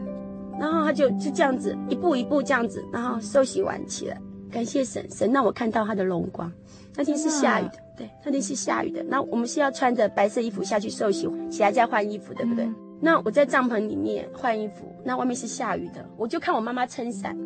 [0.57, 4.19] 然后他就就这样子一步一步这样子，然后受洗完起来，
[4.49, 6.51] 感谢神，神让我看到他的荣光。
[6.95, 7.73] 那天是下雨的。
[7.97, 9.03] 对，那天是下雨的。
[9.03, 12.63] 那我们是要穿着白色衣服下去受洗，起来再换衣服，对不对？
[12.63, 16.03] 嗯、那我在帐篷里面换衣服，那外面是下雨的。
[16.15, 17.37] 我就看我妈妈撑伞，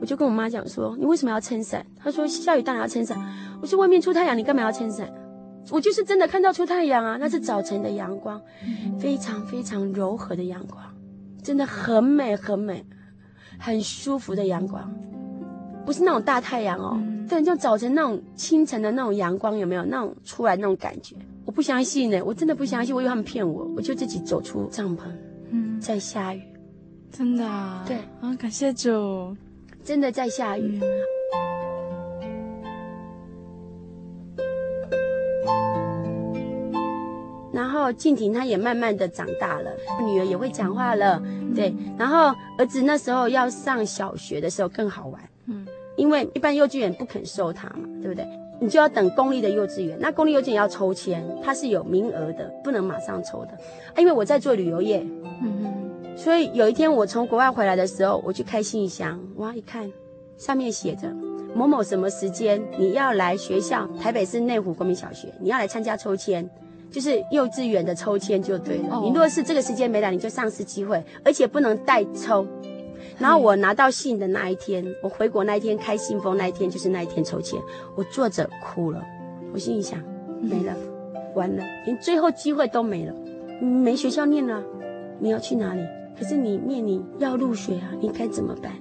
[0.00, 3.18] 我就跟我妈讲说：“你为什么要撑伞？”她说：“下雨当然要撑伞。”
[3.60, 5.10] 我说：“外面出太阳，你干嘛要撑伞？”
[5.70, 8.40] 我就是真的看到出太阳啊，那是早晨的阳光，
[8.98, 10.82] 非常非常柔和的阳光，
[11.42, 12.84] 真的很美很美，
[13.58, 14.92] 很舒服的阳光，
[15.86, 17.02] 不是那种大太阳哦。
[17.26, 21.16] 对，就早晨那种清晨的那种阳光，有没有那种出来那种感觉？
[21.46, 25.04] 我不相信呢，我真的不相信，我以为他们骗我，我就自己走出帐篷，
[25.50, 26.42] 嗯，在下雨，
[27.10, 27.82] 真的啊？
[27.86, 29.34] 对啊，感谢主，
[29.82, 30.78] 真的在下雨。
[37.54, 39.70] 然后后静婷她也慢慢的长大了，
[40.04, 41.22] 女儿也会讲话了，
[41.54, 41.74] 对。
[41.98, 48.26] 然后儿子那时候要上小学的时候更好玩，嗯，因为一般幼稚园不肯收他嘛，对不对？
[48.60, 53.50] 你就要等公立的幼稚园，那公立幼稚园要抽签，它是有名额的，不能马上抽的。
[53.94, 55.04] 啊，因为我在做旅游业，
[55.42, 59.90] 嗯嗯，所以有一天我从国外回来的时候，我去开信箱，哇，一看
[60.38, 61.08] 上面写着。
[61.56, 63.86] 某某什么时间你要来学校？
[64.00, 66.48] 台北市内湖国民小学，你要来参加抽签，
[66.94, 68.84] 就是幼稚园的抽签就对了。
[68.92, 72.46] 哦、你若是这个时间没来，你就丧失机会，而且不能代抽。
[73.18, 77.60] 然后我拿到信的那一天，我回国那一天开信封那一天，就是那一天抽签，
[77.96, 79.02] 我坐着哭了。
[79.52, 79.98] 我心里想，
[80.40, 80.72] 没了，
[81.34, 83.12] 完了，连最后机会都没了，
[83.60, 84.62] 没学校念了，
[85.18, 85.82] 你要去哪里？
[86.16, 88.72] 可是你念，你要入学啊，你该怎么办？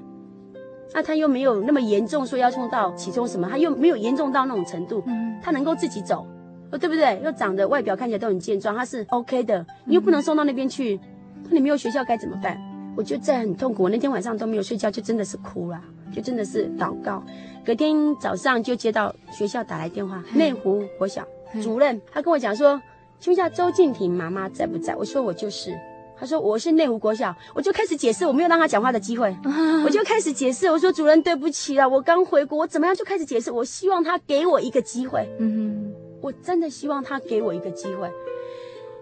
[0.94, 6.28] 那、啊、他又没有那么严重，说要送到其中什么，他又没有严重到那种程度，嗯、他能够自己走，
[6.74, 7.22] 哦，对不对？
[7.24, 11.00] 又长得外表看起来都很健壮，他是 OK 的，你又不能送到那边去，
[11.44, 12.60] 那、嗯、你没有学校该怎么办？
[12.98, 15.80] 我就在很痛苦，我那天晚上都没有睡觉，就真的是哭了，
[16.12, 17.24] 就真的是祷告。
[17.64, 21.24] 隔天早上就接到学校打来电话，内湖国小
[21.62, 22.82] 主任，他跟我讲说，
[23.20, 24.96] 请问一下周静婷妈妈在不在？
[24.96, 25.78] 我说我就是。
[26.16, 29.36] 他说我是内湖国小，我就开始解释，我没有让他讲话的机会，
[29.84, 30.68] 我就开始解释。
[30.68, 33.52] 我说主任对不起了，我刚回国，我怎么样就开始解释。
[33.52, 38.10] 我希望他给我一个机会，嗯哼，我真的希望他给我一个机会。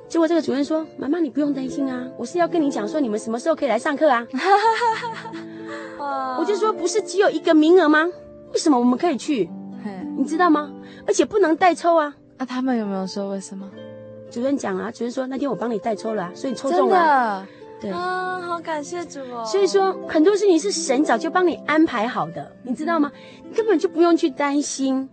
[0.09, 4.27] 结果这个主任说：“妈妈你不用担心啊，我是要跟你讲说你们什么时候可以来上课啊。
[6.39, 8.09] ”我就说不是只有一个名额吗？
[8.51, 9.49] 为什么我们可以去？
[10.17, 10.69] 你知道吗？
[11.07, 12.13] 而且不能代抽啊。
[12.37, 13.69] 那他们有没有说为什么？
[14.31, 17.47] 主任讲啊，主任说那天我帮你代抽了，啊，所以抽中了。
[17.79, 19.45] 对啊，好感谢主哦。
[19.45, 23.11] 所以说很多事情是神早就帮你安排好的，你知道吗？
[23.47, 25.07] 你根本就不用去担心。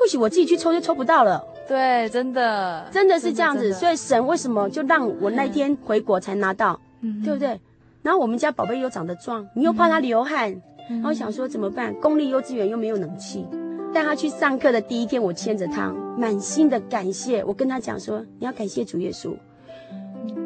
[0.00, 1.44] 嗯，或许我自己去抽就抽不到了。
[1.68, 3.72] 对，真的，真的是这样子。
[3.72, 7.60] 所以神为什么就让我那天回国才拿到，嗯，对不对？
[8.02, 10.50] 然后我们家宝贝又长得壮，你又怕他流汗，
[10.88, 11.94] 嗯，然后想说怎么办？
[12.00, 13.46] 公立幼稚园又没有冷气。
[13.92, 17.44] 带他去上课的第一天，我牵着他，满心的感谢。
[17.44, 19.34] 我跟他讲说：“你要感谢主耶稣，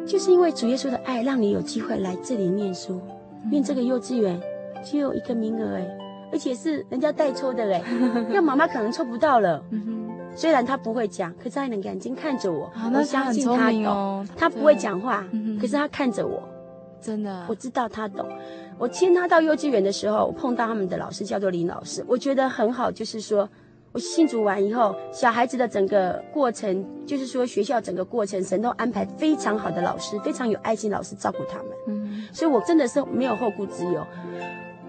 [0.05, 2.99] 就是因为主耶稣的爱，让你有机会来这里念书。
[3.51, 4.41] 念这个幼稚园
[4.83, 5.87] 只有一个名额哎，
[6.35, 7.81] 而且是人家代抽的嘞，
[8.35, 9.63] 要妈妈可能抽不到了。
[10.35, 14.27] 虽然他不会讲，可是他能眼睛看着我，我相信他懂。
[14.35, 15.25] 他不会讲话，
[15.61, 16.43] 可是他看着我，
[16.99, 18.27] 真的，我知道他懂。”
[18.77, 22.91] 我牵他到幼稚园的时候，我碰到他们的老师叫做林老师，我觉得很好。
[22.91, 23.47] 就是说，
[23.93, 31.67] 我信主完以后，小孩子的整个过程，就是说学校整个过程，神都安排非常好的老师，非常有爱心老师照顾他们。
[31.87, 34.05] 嗯，所以我真的是没有后顾之忧。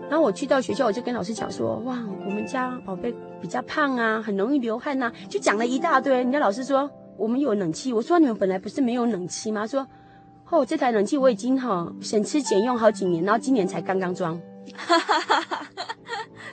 [0.09, 6.17] 然后我去到学校，我就跟老师讲说：“哇，我们家宝贝比较胖啊，很容易流汗呐。”就讲了一大堆。
[6.17, 9.87] 人家老师说：“我们有冷气。”我说：“你们本来不是没有冷气吗？”说。
[10.49, 14.41] 哦，这台冷气我已经哈省吃俭用好几年，然后今年才刚刚装，
[14.77, 15.67] 哈哈哈哈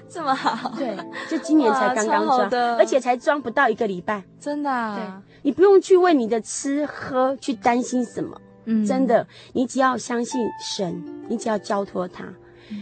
[0.09, 0.73] 这么好？
[0.75, 0.97] 对，
[1.29, 4.95] 就今年才刚刚装，而且才装不到一个礼拜，真的啊。
[4.95, 5.05] 对，
[5.43, 8.35] 你不用去为你的吃喝去担心什么，
[8.65, 12.25] 嗯，真的，你只要相信神，你只要交托他，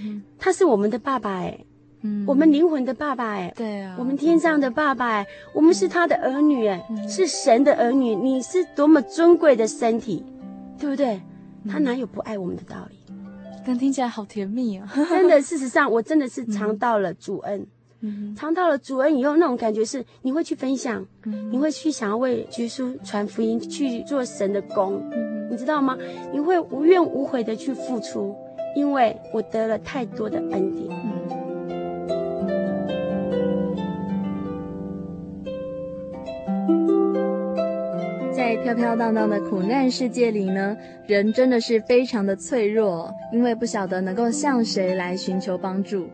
[0.05, 1.59] 嗯，他是我们的爸爸哎，
[2.01, 10.23] 嗯，我们灵魂的爸爸哎，对啊，我们天上的爸爸哎，我们是他的儿女哎，是神的儿女，你是多么尊贵的身体。
[10.79, 11.21] 对不对？
[11.69, 12.95] 他哪有不爱我们的道理？
[13.63, 14.91] 但听起来好甜蜜啊！
[15.07, 17.67] 真的，事实上，我真的是尝到了主恩，
[17.99, 25.95] 嗯，尝到了主恩以后，那种感觉是你会去分享，嗯，你会去想要为耶稣传福音，去做神的工，嗯，你知道吗？
[26.33, 28.35] 你会无怨无悔的去付出，
[28.75, 30.89] 因为我得了太多的恩典。
[38.33, 40.75] 在飘飘荡荡的苦难世界里呢，
[41.07, 46.07] 人真的是非常的脆弱，因为不晓得能够向谁来寻求帮助。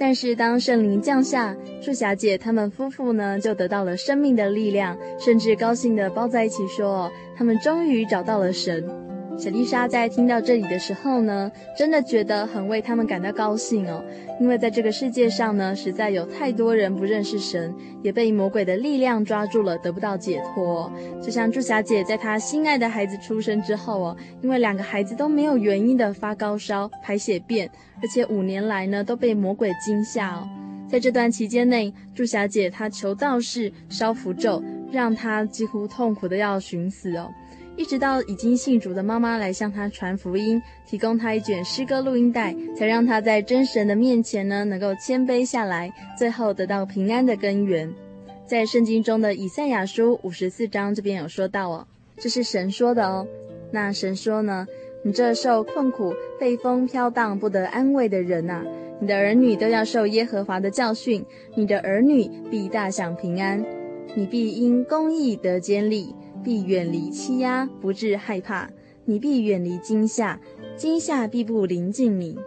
[0.00, 9.07] 但是当圣灵降下，祝霞姐他们夫妇呢，就得到了生命的力量，甚至高兴的抱在一起说，他们终于找到了神。
[9.38, 14.04] 小丽莎在听到这里的时候呢，真的觉得很为他们感到高兴哦，
[14.40, 17.72] 因为在这个世界上呢，实在有太多人不认识神，
[18.02, 20.92] 也被魔鬼的力量抓住了，得不到解脱。
[21.22, 27.70] 就像祝霞姐在她心爱的孩子出生之后哦，因为两个孩子都没有原因的发高烧、排血便，
[28.02, 30.48] 而且五年来呢都被魔鬼惊吓哦，
[30.90, 34.60] 在这段期间内，祝霞姐她求道士烧符咒，
[34.90, 37.30] 让她几乎痛苦的要寻死哦。
[37.78, 47.88] 一直到已经信主的妈妈来向他传福音，提供他一卷诗歌录音带，才让他在真神的面前呢，能够谦卑下来，最后得到平安的根源。
[48.44, 53.24] 在圣经中的以赛亚书五十四章这边有说到哦，这是神说的哦。
[53.70, 54.66] 那神说呢？
[55.04, 58.64] 你这受困苦、被风飘荡、不得安慰的人呐，
[59.00, 61.24] 你的儿女都要受耶和华的教训，
[61.54, 63.64] 你的儿女必大享平安，
[64.16, 66.12] 你必因公义得坚立，
[66.42, 68.68] 必远离欺压，不致害怕，
[69.04, 70.40] 你必远离惊吓，
[70.76, 72.38] 惊吓必不临近你。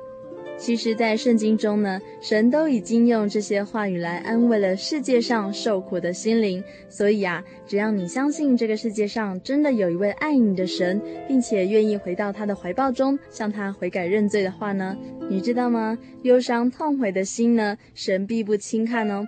[0.57, 6.63] 其实，在圣经中呢，神都已经用这些话语来安慰了世界上受苦的心灵。
[6.87, 14.95] 所以啊，只要你相信这个世界上真的有一位爱你的神，并且愿意回到他的怀抱中，向他悔改认罪的话呢，
[15.27, 15.97] 你知道吗？
[16.21, 19.25] 忧伤痛悔的心呢，神必不轻看哦。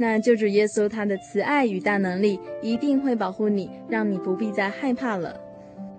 [0.00, 5.38] 那救主耶稣他的慈爱与大能力，一定会保护你，让你不必再害怕了。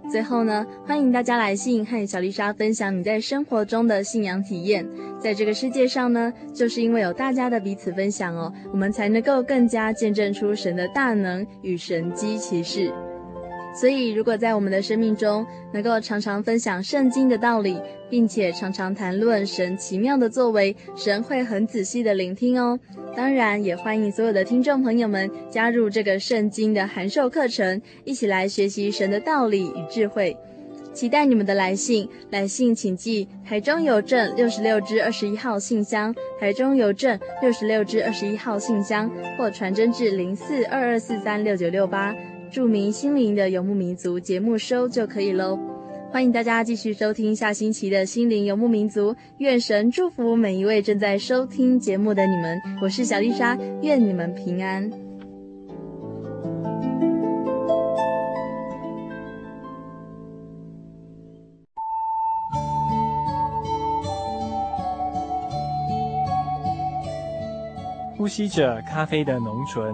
[0.09, 4.87] 最后呢，欢迎大家来信和小丽莎分享你在生活中的信仰体验。
[5.19, 12.91] 在这个世界上呢，就是因为有大家的彼此分享哦，我们才能够更加见证出神的大能与神机骑士。
[13.74, 17.78] 所以，如果在我们的生命中能够常常分享圣经的道理，
[18.09, 22.80] 并且常常谈论神奇妙的作为，神会很仔细的聆听哦。
[23.15, 30.36] 当然，也欢迎所有的听众朋友们加入这个圣经的函授课程，一起来学习神的道理与智慧。
[30.91, 42.13] 期待你们的来信，来信请寄台中邮政六十六支二十一号信箱，台中邮政六十六支二十一号信箱，或传真至零四二二四三六九六八，
[42.51, 45.57] 著名心灵的游牧民族节目收就可以喽。
[46.11, 52.59] 欢迎大家继续收听下星期的心灵游牧民族，愿神祝福每一位正在收听节目的你们。
[52.81, 54.89] 我是小丽莎，愿你们平安。
[68.17, 69.93] 呼吸着咖啡的浓醇。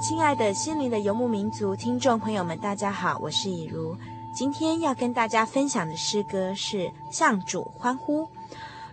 [0.00, 3.96] 亲爱的心灵的游牧民族听众朋友们，大家好，我是以如。
[4.34, 6.78] 今天要跟大家分享的诗歌是
[7.12, 8.22] 《向主欢呼》。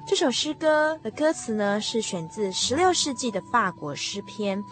[0.06, 4.64] 这首诗歌的歌词呢，是选自十六世纪的法国诗篇。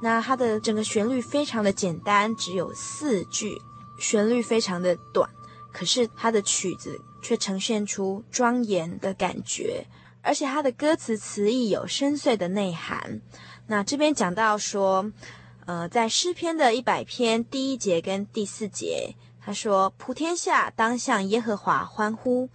[0.00, 3.60] 那它的整个旋律非常的简单，只有四句，
[3.98, 5.28] 旋律非常的短，
[5.70, 9.86] 可是它的曲子却呈现出庄严的感觉，
[10.22, 13.20] 而且它的歌词词意有深邃的内涵。
[13.66, 15.12] 那这边讲到说。
[15.66, 22.50] 呃，在诗篇的一百篇第一节跟第四节，他说：“普天下当向耶和华欢呼。”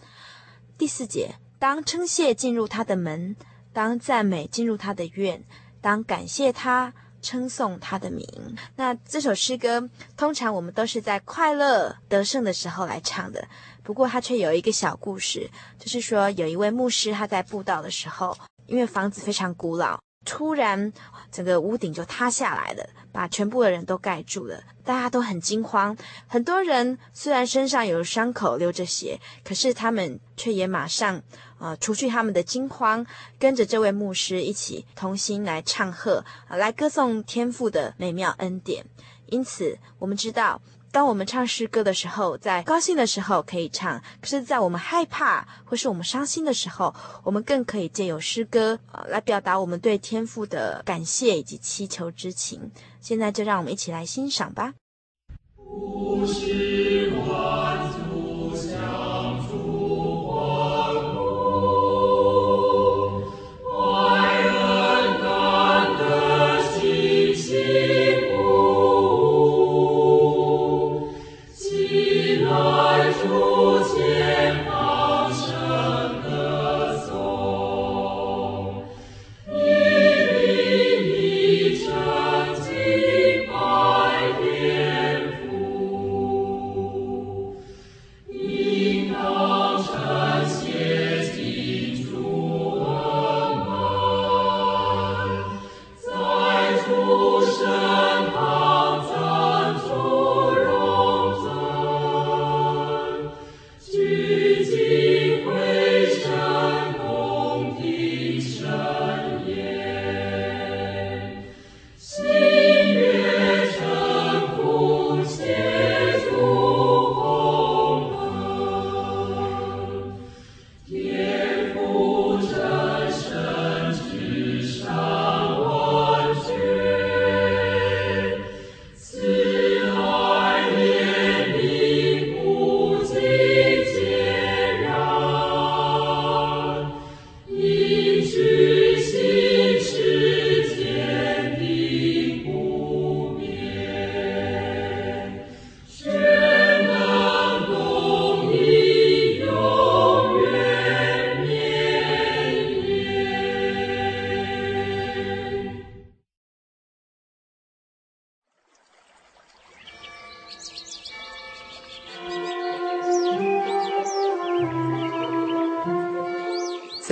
[0.78, 3.36] 第四节，当称谢进入他的门，
[3.74, 5.44] 当赞美进入他的院，
[5.82, 8.28] 当感谢他，称颂他的名。
[8.76, 13.48] 那这首诗歌，通常我们都是在快乐得胜的时候来唱的。
[13.82, 15.50] 不过，它却有一个小故事，
[15.80, 18.38] 就是说，有一位牧师他在布道的时候，
[18.68, 20.00] 因为房子非常古老。
[20.26, 20.94] 突然，
[21.32, 24.62] 整个屋顶就塌下来了，把全部的人都盖住了。
[24.84, 25.96] 大家都很惊慌。
[26.28, 31.22] 很多人虽然身上有伤口、流着血，可是他们却也马上，
[31.60, 33.06] 呃，除去他们的惊慌，
[33.40, 38.86] 跟着这位牧师一起同心来唱和，呃，来歌颂天父的美妙恩典。
[39.28, 40.62] 因此，我们知道。
[40.92, 52.72] 当我们唱诗歌的时候，在高兴的时候可以唱；可是，在我们害怕或是我们伤心的时候，我们更可以借由诗歌，呃，来表达我们对天父的感谢以及祈求之情。
[53.00, 54.74] 现在就让我们一起来欣赏吧。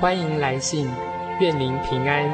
[0.00, 0.86] 欢迎来信，
[1.40, 2.28] 愿您平安。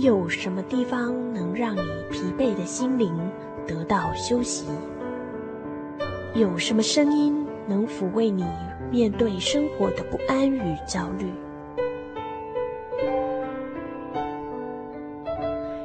[0.00, 3.14] 有什么地方能让你疲惫的心灵
[3.66, 4.66] 得到休息？
[6.34, 8.46] 有什么声音能抚慰你
[8.90, 11.26] 面对生活的不安与焦虑？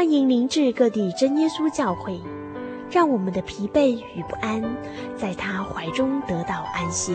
[0.00, 2.18] 欢迎您至各地真耶稣教会，
[2.90, 4.62] 让我们的疲惫与不安，
[5.14, 7.12] 在他怀中得到安歇。